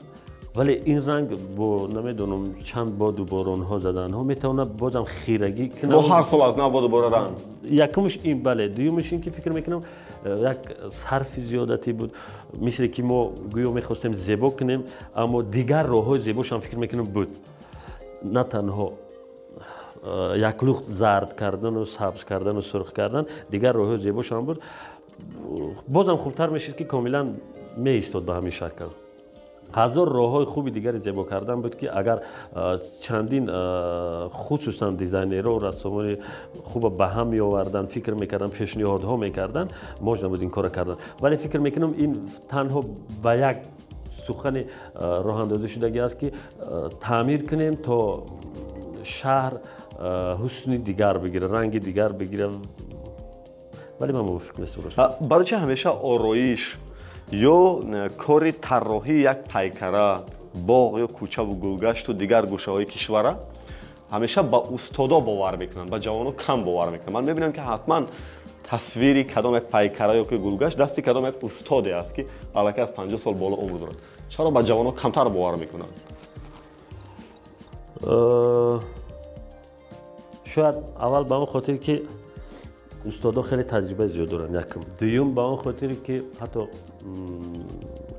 ولی 0.57 0.73
این 0.85 1.07
رنگ 1.07 1.55
با 1.57 1.87
نمی‌دونم 1.87 2.55
چند 2.65 2.99
باد 2.99 3.21
و 3.21 3.25
باران 3.25 3.63
ها 3.63 3.79
زدن. 3.79 4.13
ها 4.13 4.23
می‌تونه 4.23 4.65
بازم 4.65 5.05
خیرگی 5.05 5.69
کنه 5.69 5.95
با 5.95 6.03
هر 6.03 6.23
سال 6.23 6.43
از 6.43 6.59
نو 6.59 6.71
باد 6.71 6.85
و 6.85 6.89
باران 6.89 7.31
یکمش 7.71 8.19
این 8.23 8.43
بله 8.43 8.69
دویمش 8.69 9.13
این 9.13 9.21
که 9.21 9.31
فکر 9.31 9.53
می‌کنم 9.53 9.81
یک 10.27 10.57
صرف 10.89 11.41
زیادتی 11.41 11.93
بود. 11.93 12.13
مثل 12.61 12.87
که 12.87 13.03
ما 13.03 13.31
گویا 13.53 13.71
می‌خواستیم 13.71 14.13
زیبا 14.13 14.51
کنیم 14.51 14.85
اما 15.17 15.43
دیگر 15.43 15.83
راه 15.83 16.05
های 16.05 16.21
زیباش 16.21 16.53
هم 16.53 16.61
فکر 16.61 16.79
می‌کنم 16.79 17.05
بود. 17.05 17.29
نه 18.25 18.43
تنها 18.43 18.93
یک 20.37 20.65
لخت 20.65 20.85
زرد 20.85 21.41
کردن 21.41 21.75
و 21.75 21.85
سبز 21.85 22.25
کردن 22.25 22.57
و 22.57 22.61
سرخ 22.61 22.93
کردن 22.93 23.27
دیگر 23.51 23.73
راه 23.73 23.89
های 23.89 23.99
زیباش 23.99 24.33
هم 24.33 24.45
بود. 24.45 24.63
буд 25.30 25.84
бозам 25.88 26.18
хубтар 26.18 26.50
мешид 26.50 26.76
ки 26.76 26.86
комилан 26.86 27.36
меистод 27.78 28.24
ба 28.26 28.34
ҳамин 28.38 28.52
шакл 28.52 28.90
ҳазор 29.74 30.08
роҳҳои 30.20 30.46
хуби 30.46 30.72
дигари 30.72 31.00
зебо 31.00 31.24
кардан 31.24 31.62
буд 31.62 31.76
ки 31.76 31.86
агар 31.86 32.20
чандин 33.02 33.46
хусусан 34.30 34.96
дизайнеру 34.96 35.60
рассомони 35.60 36.18
хуба 36.64 36.90
ба 36.90 37.08
ҳам 37.16 37.28
меовардан 37.30 37.88
фикр 37.88 38.14
мекардан 38.14 38.52
пешниҳодҳо 38.60 39.16
мекардан 39.18 39.68
можна 40.02 40.30
буд 40.30 40.42
ин 40.42 40.50
кора 40.50 40.70
кардан 40.70 40.98
вале 41.20 41.38
фикр 41.38 41.60
мекунам 41.60 41.94
ин 41.98 42.12
танҳо 42.52 42.80
ба 43.24 43.36
як 43.36 43.58
сухани 44.26 44.62
роҳандозӣ 45.28 45.68
шудагӣ 45.74 46.00
аст 46.08 46.18
ки 46.22 46.28
таъмир 47.08 47.42
кунем 47.50 47.76
то 47.88 47.98
шаҳр 49.18 49.54
ҳусни 50.42 50.78
дигар 50.90 51.16
бигира 51.20 51.48
ранги 51.56 51.80
дигар 51.80 52.12
бигира 52.14 52.48
ولی 54.01 54.13
من 54.13 54.27
با 54.27 54.39
فکر 54.39 54.61
نیست 54.61 54.77
درست 54.77 55.19
برای 55.21 55.45
چه 55.45 55.59
همیشه 55.59 55.89
آرایش؟ 55.89 56.77
یا 57.33 57.81
کاری 58.19 58.53
طراحی 58.53 59.15
یک 59.15 59.31
پیکره 59.31 60.17
باغ 60.67 60.99
یا 60.99 61.07
کوچه 61.07 61.43
و 61.43 61.55
گلگشت 61.55 62.09
و 62.09 62.13
دیگر 62.13 62.47
گوشه 62.47 62.71
های 62.71 62.85
کشوره 62.85 63.37
همیشه 64.13 64.43
به 64.43 64.49
با 64.49 64.69
استادا 64.75 65.21
باور 65.21 65.57
می‌کنن 65.57 65.85
به 65.85 65.91
با 65.91 65.99
جوانو 65.99 66.33
کم 66.33 66.65
باور 66.65 66.91
می‌کنن 66.91 67.15
من 67.15 67.25
می‌بینم 67.25 67.53
که 67.53 67.63
حتما 67.63 68.03
تصویری 68.65 69.25
کدام 69.25 69.57
یک 69.57 69.63
پیکره 69.63 70.17
یا 70.17 70.25
که 70.25 70.37
گلگشت 70.37 70.77
دستی 70.77 71.03
کدام 71.03 71.27
یک 71.27 71.35
استادی 71.43 71.91
است 71.91 72.15
که 72.15 72.27
الکی 72.55 72.81
از 72.81 72.95
50 72.95 73.17
سال 73.17 73.35
بالا 73.35 73.57
عمر 73.57 73.79
دارد 73.79 73.97
چرا 74.29 74.51
به 74.51 74.63
جوانو 74.63 74.91
کمتر 74.91 75.25
باور 75.25 75.55
می‌کنن 75.55 75.89
شاید 80.45 80.75
اول 81.01 81.25
به 81.25 81.47
خاطر 81.47 81.77
که 81.77 82.03
استادا 83.07 83.43
خیلی 83.43 83.63
تجربه 83.63 84.07
زیاد 84.07 84.29
دارن. 84.29 84.55
یکم 84.55 84.81
دویم 84.99 85.35
به 85.35 85.41
آن 85.41 85.57
خاطر 85.57 85.93
که 85.93 86.23
حتی 86.41 86.61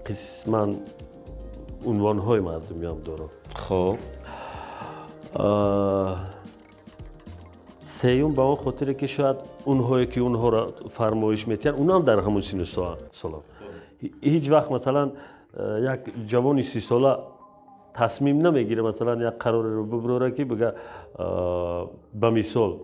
قسما 0.06 0.68
عنوان 1.86 2.20
های 2.20 2.40
مردمی 2.40 2.86
هم 2.86 2.98
دارم. 3.06 3.30
خب. 3.56 3.98
سیوم 7.86 8.34
به 8.34 8.42
آن 8.42 8.56
خاطر 8.56 8.94
که 8.94 9.08
شاید 9.08 9.36
اونهایی 9.66 10.06
که 10.06 10.22
اونها 10.22 10.50
را 10.50 10.68
فرمایش 10.90 11.48
میتین 11.48 11.72
اون 11.72 11.90
هم 11.90 12.02
در 12.02 12.20
همون 12.20 12.42
سین 12.42 12.64
سلام 12.64 13.44
هیچ 14.22 14.52
وقت 14.52 14.72
مثلا 14.72 15.12
یک 15.60 16.00
جوانی 16.28 16.64
سی 16.64 16.80
ساله 16.80 17.18
تصمیم 17.94 18.48
نمی‌گیره 18.48 18.82
مثلا 18.82 19.28
یک 19.28 19.34
قرار 19.34 19.64
رو 19.64 19.86
ببره 19.86 20.32
که 20.32 20.46
بگه 20.46 20.74
به 22.20 22.30
مثال 22.30 22.78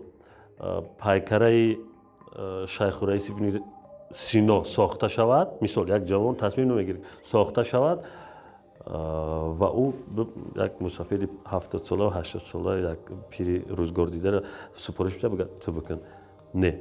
پایکره 0.98 1.76
شیخ 2.66 3.02
رئیس 3.02 3.30
سینا 4.12 4.62
ساخته 4.62 5.08
شود. 5.08 5.48
مثال 5.62 5.88
یک 5.88 6.04
جوان 6.04 6.34
تصمیم 6.34 6.72
نمی‌گیره 6.72 6.98
ساخته 7.22 7.62
شود. 7.62 8.04
و 9.58 9.64
او 9.64 9.94
یک 10.56 10.72
مسافر 10.80 11.28
70 11.46 11.80
ساله 11.80 12.10
80 12.12 12.42
ساله 12.42 12.90
یک 12.92 12.98
پیر 13.30 13.62
روزگار 13.68 14.06
دیده 14.06 14.30
را 14.30 14.42
سپارش 14.72 15.14
میشه 15.14 15.28
بگه 15.28 15.46
تو 15.60 15.72
بکن. 15.72 16.00
نه. 16.54 16.80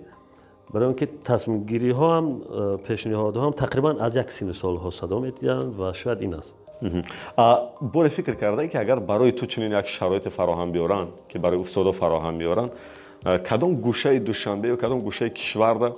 برای 0.73 0.85
اینکه 0.85 1.05
تصمیم 1.05 1.63
گیری 1.63 1.91
ها 1.91 2.17
هم 2.17 2.41
پیشنهاد 2.77 3.37
ها 3.37 3.45
هم 3.45 3.51
تقریبا 3.51 3.91
از 3.91 4.15
یک 4.15 4.29
سین 4.29 4.51
سال 4.51 4.77
ها 4.77 4.89
صدا 4.89 5.19
میتیدند 5.19 5.79
و 5.79 5.93
شاید 5.93 6.21
این 6.21 6.33
است. 6.33 6.55
بوره 7.93 8.09
فکر 8.09 8.33
کرده 8.33 8.61
ای 8.61 8.67
که 8.67 8.79
اگر 8.79 8.99
برای 8.99 9.31
تو 9.31 9.45
چنین 9.45 9.71
یک 9.71 9.87
شرایط 9.87 10.27
فراهم 10.27 10.71
بیارن 10.71 11.07
که 11.29 11.39
برای 11.39 11.59
استاد 11.61 11.91
فراهم 11.91 12.37
بیارن 12.37 12.69
кадом 13.24 13.76
гӯшаи 13.76 14.18
душанбе 14.18 14.68
ё 14.68 14.76
кадом 14.76 15.00
гӯшаи 15.00 15.30
кишварда 15.30 15.94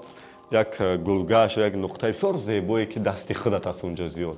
як 0.53 0.81
э, 0.81 0.99
гулгаш 0.99 1.57
як 1.57 1.75
нуқтаи 1.75 2.13
бисёр 2.13 2.37
зебое 2.37 2.87
ки 2.87 2.99
дасти 2.99 3.33
худат 3.33 3.67
аст 3.67 3.83
унҷа 3.85 4.09
зиёд 4.09 4.37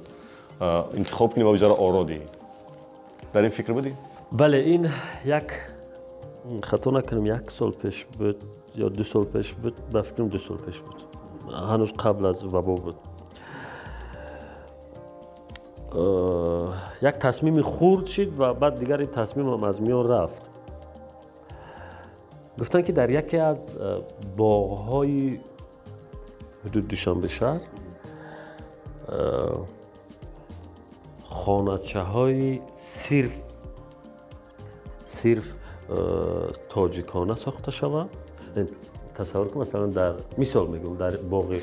э, 0.60 0.96
интихоб 0.96 1.34
кунӣ 1.34 1.44
ва 1.44 1.52
бижара 1.52 1.74
оро 1.74 2.04
диҳӣ 2.04 2.26
дар 3.32 3.44
ин 3.44 3.50
фикр 3.50 3.72
будӣ 3.72 3.92
бале 4.30 4.62
ин 4.74 4.90
як 5.24 5.74
хато 6.62 6.90
накунам 6.90 7.26
як 7.26 7.50
сол 7.50 7.72
пеш 7.72 8.06
буд 8.18 8.38
ё 8.76 8.90
ду 8.90 9.04
сол 9.04 9.24
пеш 9.24 9.54
буд 9.62 9.74
ба 9.92 10.02
фикрам 10.02 10.28
ду 10.28 10.38
сол 10.38 10.58
пеш 10.58 10.76
буд 10.86 10.98
ҳанӯз 11.50 11.92
қабл 11.96 12.30
аз 12.30 12.42
вабо 12.42 12.76
буд 12.76 12.96
як 17.00 17.18
тасмими 17.20 17.62
хурд 17.62 18.08
шид 18.08 18.36
ва 18.36 18.54
баъд 18.54 18.78
дигар 18.78 19.00
ин 19.00 19.06
тасмимам 19.06 19.64
аз 19.64 19.80
миён 19.80 20.06
рафт 20.06 20.42
گفتن 22.59 22.81
که 22.81 22.91
در 22.91 23.09
یکی 23.09 23.37
از 23.37 23.57
باغهای 24.37 25.39
حدود 26.65 26.87
دوشنبه 26.87 27.27
شهر 27.27 27.61
خانچه 31.25 31.99
های 31.99 32.59
صرف 32.93 33.31
صرف 35.07 35.53
تاجیکانه 36.69 37.35
ساخته 37.35 37.71
شود. 37.71 38.09
یعنی 38.55 38.69
تصور 39.15 39.47
که 39.47 39.59
مثلا 39.59 39.85
در 39.85 40.13
مثال 40.37 40.67
میگم 40.67 40.97
در 40.97 41.15
باغ 41.15 41.55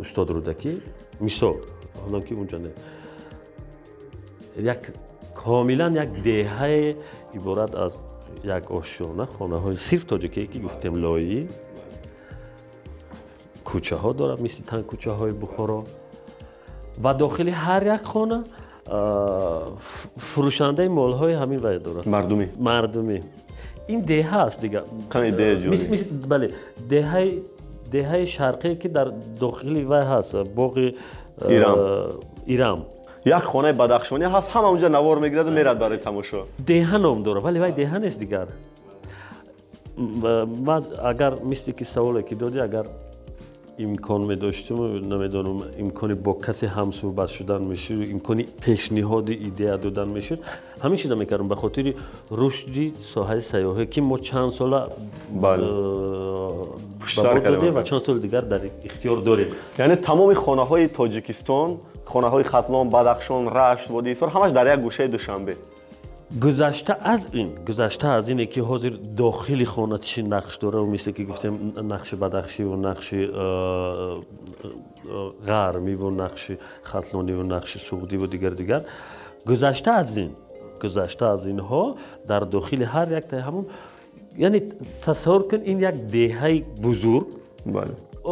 استاد 0.00 0.30
رودکی 0.30 0.82
مثال. 1.20 1.54
حالا 2.02 2.20
که 2.20 2.34
اونجا 2.34 2.58
نه. 2.58 2.70
یک 4.58 4.78
کاملا 5.34 5.88
یک 5.88 6.22
دهه 6.22 6.96
عبارت 7.34 7.74
از 7.74 7.96
як 8.44 8.64
ошёна 8.70 9.24
хонаҳои 9.34 9.76
сирф 9.86 10.04
тоҷикие 10.10 10.46
ки 10.52 10.58
гуфтем 10.64 10.94
лоӣ 11.04 11.40
кӯчаҳо 13.68 14.10
дорад 14.20 14.40
мисли 14.46 14.62
тан 14.70 14.82
кӯчаҳои 14.90 15.32
бухоро. 15.42 15.80
Ва 17.04 17.12
дохили 17.14 17.52
ҳар 17.64 17.82
як 17.96 18.04
хона 18.12 18.38
фурӯшандаи 20.30 20.88
молҳои 21.00 21.34
ҳамин 21.42 21.60
вай 21.66 21.78
дорад. 21.86 22.04
Мардумӣ 22.14 22.46
мардумӣ 22.68 23.18
ин 23.92 24.00
деҳа 24.12 24.38
аст 24.48 24.60
дига. 24.64 24.80
Бале 26.32 26.46
деҳаи 26.92 27.30
деҳаи 27.94 28.24
шарқие 28.36 28.74
ки 28.80 28.88
дар 28.88 29.08
дохили 29.40 29.84
вай 29.92 30.04
ҳаст 30.12 30.30
боғи 30.58 30.88
ирам 32.54 32.80
یک 33.26 33.34
خانه 33.34 33.72
بدخشانی 33.72 34.24
هست. 34.24 34.50
همه 34.50 34.64
اونجا 34.64 34.88
نوار 34.88 35.18
می‌گیرد 35.18 35.46
و 35.46 35.50
میرد 35.50 35.78
برای 35.78 35.96
تماشا. 35.96 36.38
دهن 36.66 37.04
هم 37.04 37.22
داره 37.22 37.40
ولی 37.40 37.58
وای 37.58 37.72
دهنش 37.72 38.16
دیگر. 38.16 38.46
من 40.66 40.82
اگر 41.04 41.34
میستی 41.34 41.72
که 41.72 41.84
سوالی 41.84 42.22
که 42.22 42.34
دادی 42.34 42.60
اگر 42.60 42.84
امکان 43.78 44.20
می 44.20 44.36
نمی‌دونم 44.36 45.14
نمی‌دانم 45.14 45.62
امکانی 45.78 46.14
با 46.14 46.32
کسی 46.32 46.66
هم 46.66 46.90
صحبت 46.90 47.28
شدن 47.28 47.62
می‌شد 47.62 47.94
امکانی 48.12 48.44
پیشنهاد 48.60 49.30
ایده 49.30 49.76
دادن 49.76 50.08
می‌شد 50.08 50.38
همین 50.82 50.96
چیزا 50.96 51.14
می‌کردم. 51.14 51.48
به 51.48 51.54
خاطر 51.54 51.94
رشدی 52.30 52.92
ساحه 53.14 53.40
سیاحی 53.40 53.86
که 53.86 54.00
ما 54.00 54.18
چند 54.18 54.50
سال 54.50 54.90
بله. 55.42 55.66
و 57.70 57.82
چند 57.82 58.00
سال 58.00 58.18
دیگر 58.18 58.40
در 58.40 58.60
اختیار 58.84 59.16
داریم. 59.16 59.46
یعنی 59.78 59.94
تمام 59.94 60.34
خانه 60.34 60.66
های 60.66 60.88
تاجیکستان 60.88 61.76
хонаҳои 62.06 62.44
хатлон 62.44 62.88
бадахшон 62.88 63.48
рашт 63.48 63.88
водии 63.90 64.12
исор 64.12 64.28
ҳамаш 64.34 64.52
дар 64.52 64.66
як 64.66 64.80
гӯшаи 64.86 65.08
душанбе. 65.08 65.54
Гузашта 66.30 66.98
аз 67.02 67.20
ин 67.32 67.48
гузашта 67.66 68.06
аз 68.18 68.28
ине 68.28 68.46
ки 68.46 68.60
ҳозир 68.60 68.94
дохили 68.98 69.64
хона 69.64 69.98
чӣ 69.98 70.20
нақш 70.22 70.60
дорад 70.60 70.86
мисле 70.94 71.12
ки 71.12 71.22
гуфтем 71.22 71.54
нақши 71.76 72.16
бадахшиву 72.16 72.74
нақши 72.88 73.18
э, 73.32 74.22
э, 74.64 75.30
ғармиву 75.48 76.10
нақши 76.10 76.58
хатлониву 76.82 77.42
нақши 77.42 77.78
суғдиву 77.78 78.26
дигар 78.26 78.54
дигар. 78.54 78.82
Гузашта 79.46 79.90
аз 80.00 80.16
ин 80.16 80.30
гузашта 80.82 81.32
аз 81.34 81.46
инҳо 81.46 81.96
дар 82.26 82.44
дохили 82.44 82.84
ҳар 82.84 83.08
яктаи 83.20 83.40
ҳамон 83.40 83.66
яъне 84.36 84.60
тасаввур 85.04 85.48
кун 85.48 85.60
ин 85.64 85.78
як 85.80 85.96
деҳаи 86.16 86.64
бузург 86.78 87.26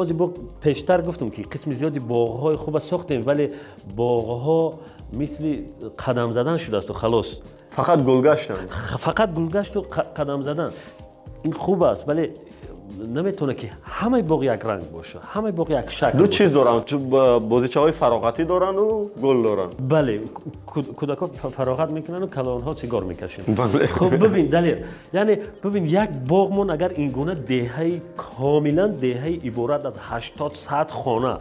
از 0.00 0.18
با 0.18 0.30
پیشتر 0.60 1.02
گفتم 1.02 1.30
که 1.30 1.42
قسم 1.42 1.72
زیادی 1.72 1.98
باغهای 1.98 2.56
خوب 2.56 2.78
ساختیم 2.78 3.22
ولی 3.26 3.48
باغها 3.96 4.78
مثل 5.12 5.56
قدم 6.06 6.32
زدن 6.32 6.56
شده 6.56 6.76
است 6.76 6.90
و 6.90 6.92
خلاص. 6.92 7.34
فقط 7.70 8.02
گلگشت 8.02 8.52
فقط 8.98 9.34
گلگشت 9.34 9.76
و 9.76 9.80
قدم 10.16 10.42
زدن. 10.42 10.70
این 11.42 11.52
خوب 11.52 11.82
است 11.82 12.08
ولی 12.08 12.30
نمی‌تونه 13.14 13.54
که 13.54 13.70
همه 13.82 14.22
باقی 14.22 14.46
یک 14.46 14.60
رنگ 14.64 14.90
باشه 14.92 15.18
همه 15.28 15.50
باقی 15.50 15.74
یک 15.74 15.90
شکل 15.90 16.18
دو 16.18 16.26
چیز 16.26 16.52
دارن؟ 16.52 16.80
بازیچه 17.38 17.80
های 17.80 17.92
فراغتی 17.92 18.44
دارن 18.44 18.76
و 18.76 19.04
گل 19.22 19.42
دارن. 19.42 19.66
بله 19.88 20.20
کودک 20.66 21.18
فراغت 21.24 21.90
می‌کنن 21.90 22.22
و 22.22 22.26
کلان 22.26 22.62
ها 22.62 22.74
سیگار 22.74 23.04
می‌کشن. 23.04 23.42
بله. 23.42 23.86
خب 23.86 24.24
ببین 24.24 24.46
دلیل. 24.46 24.76
یعنی 25.14 25.36
ببین 25.64 25.86
یک 25.86 26.10
باغ 26.28 26.52
من 26.52 26.70
اگر 26.70 26.88
این 26.88 27.08
گونه 27.10 27.34
دهه 27.34 28.00
کاملا 28.16 28.86
دهه 28.86 29.38
عبارت 29.44 29.86
از 29.86 29.92
80 30.00 30.54
صد 30.54 30.90
خانه. 30.90 31.36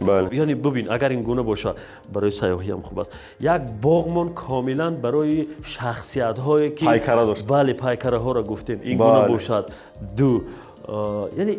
بله. 0.00 0.34
یعنی 0.34 0.54
ببین 0.54 0.92
اگر 0.92 1.08
این 1.08 1.20
گونه 1.20 1.42
باشه 1.42 1.72
برای 2.12 2.30
سیاحی 2.30 2.70
هم 2.70 2.82
خوب 2.82 2.98
است. 2.98 3.10
یک 3.40 3.60
باغمان 3.82 4.28
کاملا 4.28 4.90
برای 4.90 5.46
شخصیت 5.62 6.38
هایی 6.38 6.70
که 6.70 6.84
پایکره 6.84 7.24
داشت. 7.26 7.44
بله 7.48 7.72
پایکره 7.72 8.18
ها 8.18 8.32
را 8.32 8.42
گفتیم 8.42 8.80
این 8.82 8.98
بله. 8.98 9.10
گونه 9.10 9.28
باشد. 9.28 9.70
دو 10.16 10.40
یعنی 11.36 11.56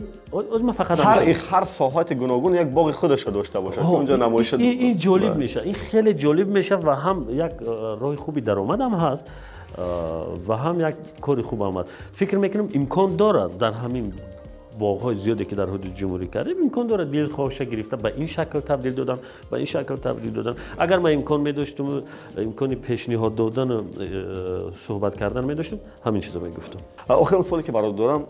من 0.63 0.71
فقط 0.71 0.99
هر 0.99 1.21
هر 1.21 1.63
ساحت 1.63 2.13
گوناگون 2.13 2.55
یک 2.55 2.67
باغ 2.67 2.91
خودش 2.91 3.23
داشته 3.23 3.59
باشه. 3.59 3.89
اونجا 3.89 4.15
نمایش 4.15 4.53
این, 4.53 4.79
این 4.79 4.97
جالب 4.97 5.35
میشه. 5.35 5.61
این 5.61 5.73
خیلی 5.73 6.13
جالب 6.13 6.47
میشه 6.47 6.75
و 6.75 6.95
هم 6.95 7.25
یک 7.29 7.51
راه 7.99 8.15
خوبی 8.15 8.41
درآمد 8.41 8.81
هم 8.81 8.93
هست 8.93 9.23
و 10.47 10.57
هم 10.57 10.87
یک 10.87 10.95
کاری 11.21 11.41
خوب 11.41 11.61
آمد. 11.61 11.85
فکر 12.13 12.37
می‌کنم 12.37 12.67
امکان 12.73 13.15
دارد 13.15 13.57
در 13.57 13.71
همین 13.71 14.13
باغ 14.79 15.13
زیادی 15.13 15.45
که 15.45 15.55
در 15.55 15.65
حدود 15.65 15.95
جمهوری 15.95 16.27
کرده 16.27 16.51
امکان 16.63 16.87
داره 16.87 17.05
دل 17.05 17.27
خواهش 17.27 17.61
گرفته 17.61 17.95
به 17.95 18.13
این 18.17 18.27
شکل 18.27 18.59
تبدیل 18.59 18.93
دادن 18.93 19.19
به 19.51 19.57
این 19.57 19.65
شکل 19.65 19.95
تبدیل 19.95 20.31
دادن. 20.31 20.55
اگر 20.79 20.99
من 20.99 21.13
امکان 21.13 21.41
می 21.41 21.51
داشتم 21.51 22.03
امکانی 22.37 22.75
پیشنهاد 22.75 23.35
دادن 23.35 23.81
صحبت 24.87 25.15
کردن 25.15 25.45
می 25.45 25.55
داشتم 25.55 25.79
همین 26.05 26.21
چیزا 26.21 26.39
می 26.39 26.49
گفتم 26.49 26.79
آخرین 27.09 27.41
سوالی 27.41 27.63
که 27.63 27.71
برات 27.71 27.95
دارم 27.95 28.27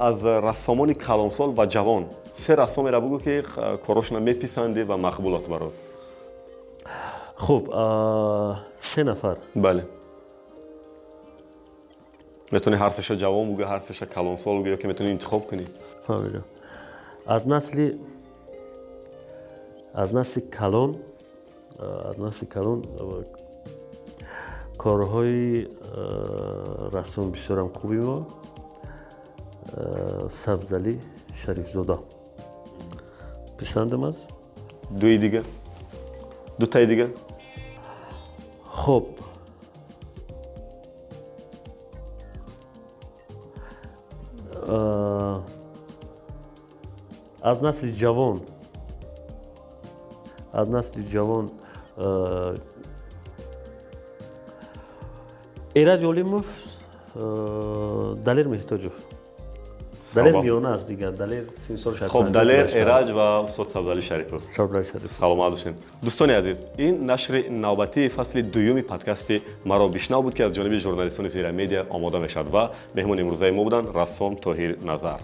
از 0.00 0.26
رسامان 0.26 0.92
کلانسال 0.92 1.54
و 1.58 1.66
جوان 1.66 2.06
سه 2.34 2.54
رسامی 2.54 2.90
را 2.90 3.00
بگو 3.00 3.18
که 3.18 3.42
کاراش 3.86 4.12
میپسنده 4.12 4.84
و 4.84 4.96
مقبول 4.96 5.34
است 5.34 5.48
برات. 5.48 5.72
خب 7.36 7.62
سه 8.80 9.02
نفر. 9.02 9.36
بله. 9.56 9.84
می‌تونی 12.52 12.76
هر 12.76 12.90
سه 12.90 13.16
جوان 13.16 13.54
بگی 13.54 13.62
هر 13.62 13.78
سه 13.78 14.06
کلانسال 14.06 14.62
بگی 14.62 14.76
که 14.76 14.88
می‌تونی 14.88 15.10
انتخاب 15.10 15.46
کنی. 15.46 15.66
فهمیدم 16.02 16.44
از 17.26 17.48
نسل 17.48 17.92
از 19.94 20.14
نسل 20.14 20.40
کلان 20.40 20.96
از 22.10 22.20
نسل 22.20 22.46
کلان 22.46 22.82
کارهای 24.78 25.66
رسم 26.92 27.30
بسیارم 27.30 27.68
خوبی 27.68 27.96
ما 27.96 28.26
سبزلی 30.44 31.00
شریف 31.34 31.70
زاده 31.70 31.98
پسندم 33.58 34.02
است 34.04 34.22
دوی 35.00 35.18
دیگه 35.18 35.42
دو 36.60 36.66
تای 36.66 36.86
دیگه 36.86 37.10
خب 38.64 39.06
аз 47.42 47.60
насли 47.60 47.92
ҷавон 47.92 48.40
аз 50.52 50.68
насли 50.68 51.02
ҷавон 51.14 51.50
э, 51.98 52.56
эраҷ 55.74 56.02
олимов 56.04 56.46
э, 57.16 58.14
далер 58.26 58.46
меҳтоҷов 58.54 58.94
далер 60.14 60.34
миёна 60.44 60.72
аст 60.74 60.86
дигар 60.88 61.12
далер 61.12 61.44
симсол 61.66 61.94
хоб 62.08 62.30
далер 62.30 62.66
эраҷ 62.66 63.08
ва 63.18 63.26
устод 63.44 63.72
сабзали 63.72 64.00
шарипов. 64.00 64.42
Сабзали 64.56 64.84
шарипов. 64.84 65.12
Саломат 65.18 65.52
бошед 65.52 65.74
дӯстони 66.02 66.32
азиз 66.40 66.58
ин 66.78 67.06
нашри 67.06 67.48
навбатии 67.50 68.08
фасли 68.08 68.42
дуюми 68.42 68.82
подкасти 68.82 69.42
маро 69.64 69.88
бишнав 69.88 70.22
буд 70.22 70.34
ки 70.34 70.42
аз 70.42 70.52
ҷониби 70.52 70.78
журналистони 70.78 71.28
зерамедия 71.28 71.86
омода 71.90 72.18
мешавад 72.20 72.48
ва 72.52 72.70
меҳмони 72.94 73.20
имрӯзаи 73.24 73.50
мо 73.50 73.64
буданд 73.64 73.86
рассом 73.94 74.36
тоҳир 74.36 74.84
назар 74.84 75.20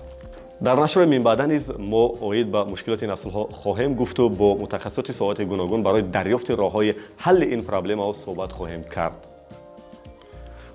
дар 0.60 0.76
нашри 0.76 1.06
минбаъда 1.06 1.46
низ 1.46 1.70
мо 1.78 2.14
оид 2.20 2.50
ба 2.50 2.64
мушкилоти 2.64 3.04
наслҳо 3.04 3.48
хоҳем 3.62 3.94
гуфту 3.94 4.28
бо 4.28 4.56
мутахассисоти 4.56 5.12
соати 5.12 5.44
гуногун 5.44 5.82
барои 5.82 6.02
дарёфти 6.02 6.52
роҳҳои 6.52 6.94
ҳалли 7.24 7.54
ин 7.54 7.62
проблемао 7.62 8.14
суҳбат 8.14 8.52
хоҳем 8.52 8.82
кард. 8.94 9.18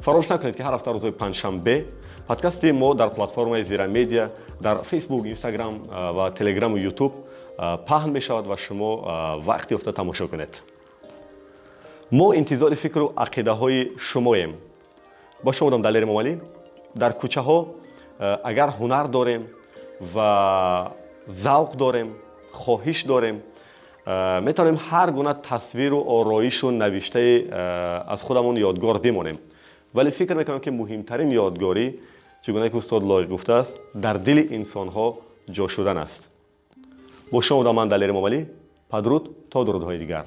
Фаромӯш 0.05 0.29
накунед 0.29 0.55
ки 0.55 0.61
ҳар 0.63 0.73
ҳафта 0.77 0.91
рӯзои 0.95 1.11
панҷшанбе 1.11 1.85
подкасти 2.27 2.71
мо 2.71 2.93
дар 2.93 3.09
платформаи 3.09 3.63
зира 3.63 3.87
медиа 3.87 4.29
дар 4.61 4.77
фейсбук 4.77 5.25
инстаграм 5.25 5.73
ва 5.89 6.31
телеграму 6.31 6.77
ютуб 6.77 7.11
паҳн 7.87 8.11
мешавад 8.11 8.45
ва 8.47 8.57
шумо 8.57 8.91
вақт 9.47 9.71
ёфта 9.75 9.91
тамошо 9.93 10.27
кунед. 10.27 10.63
Мо 12.11 12.33
интизори 12.33 12.75
фикру 12.75 13.11
ақидаҳои 13.15 13.97
шумоем 13.97 14.55
бо 15.43 15.51
шумо 15.51 15.69
будам 15.69 15.81
далери 15.81 16.05
момалӣ 16.05 16.39
дар 16.95 17.11
кӯчаҳо 17.21 17.67
агар 18.43 18.69
ҳунар 18.79 19.07
дорем 19.07 19.43
و 20.15 20.87
ذوق 21.31 21.71
داریم 21.71 22.15
خواهش 22.51 23.01
داریم. 23.01 23.43
می‌تونیم 24.41 24.79
هر 24.89 25.11
گونه 25.11 25.33
تصویر 25.33 25.93
و 25.93 25.99
آرایش 26.09 26.63
و 26.63 26.71
نوشته 26.71 27.47
از 28.07 28.21
خودمون 28.21 28.57
یادگار 28.57 28.97
بمونیم. 28.97 29.39
ولی 29.95 30.11
فکر 30.11 30.33
می‌کنم 30.33 30.59
که 30.59 30.71
مهمترین 30.71 31.31
یادگاری 31.31 31.99
چگونه 32.41 32.69
که 32.69 32.77
استاد 32.77 33.03
لایق 33.03 33.29
گفته 33.29 33.53
است 33.53 33.79
در 34.01 34.13
دل 34.13 34.47
انسان 34.51 34.87
ها 34.87 35.17
جا 35.51 35.67
شدن 35.67 35.97
است. 35.97 36.29
با 37.31 37.41
شما 37.41 37.69
و 37.69 37.73
من 37.73 37.87
دلیر 37.87 38.11
مامالی 38.11 38.47
پدرود 38.91 39.35
تا 39.51 39.63
درودهای 39.63 39.97
دیگر. 39.97 40.23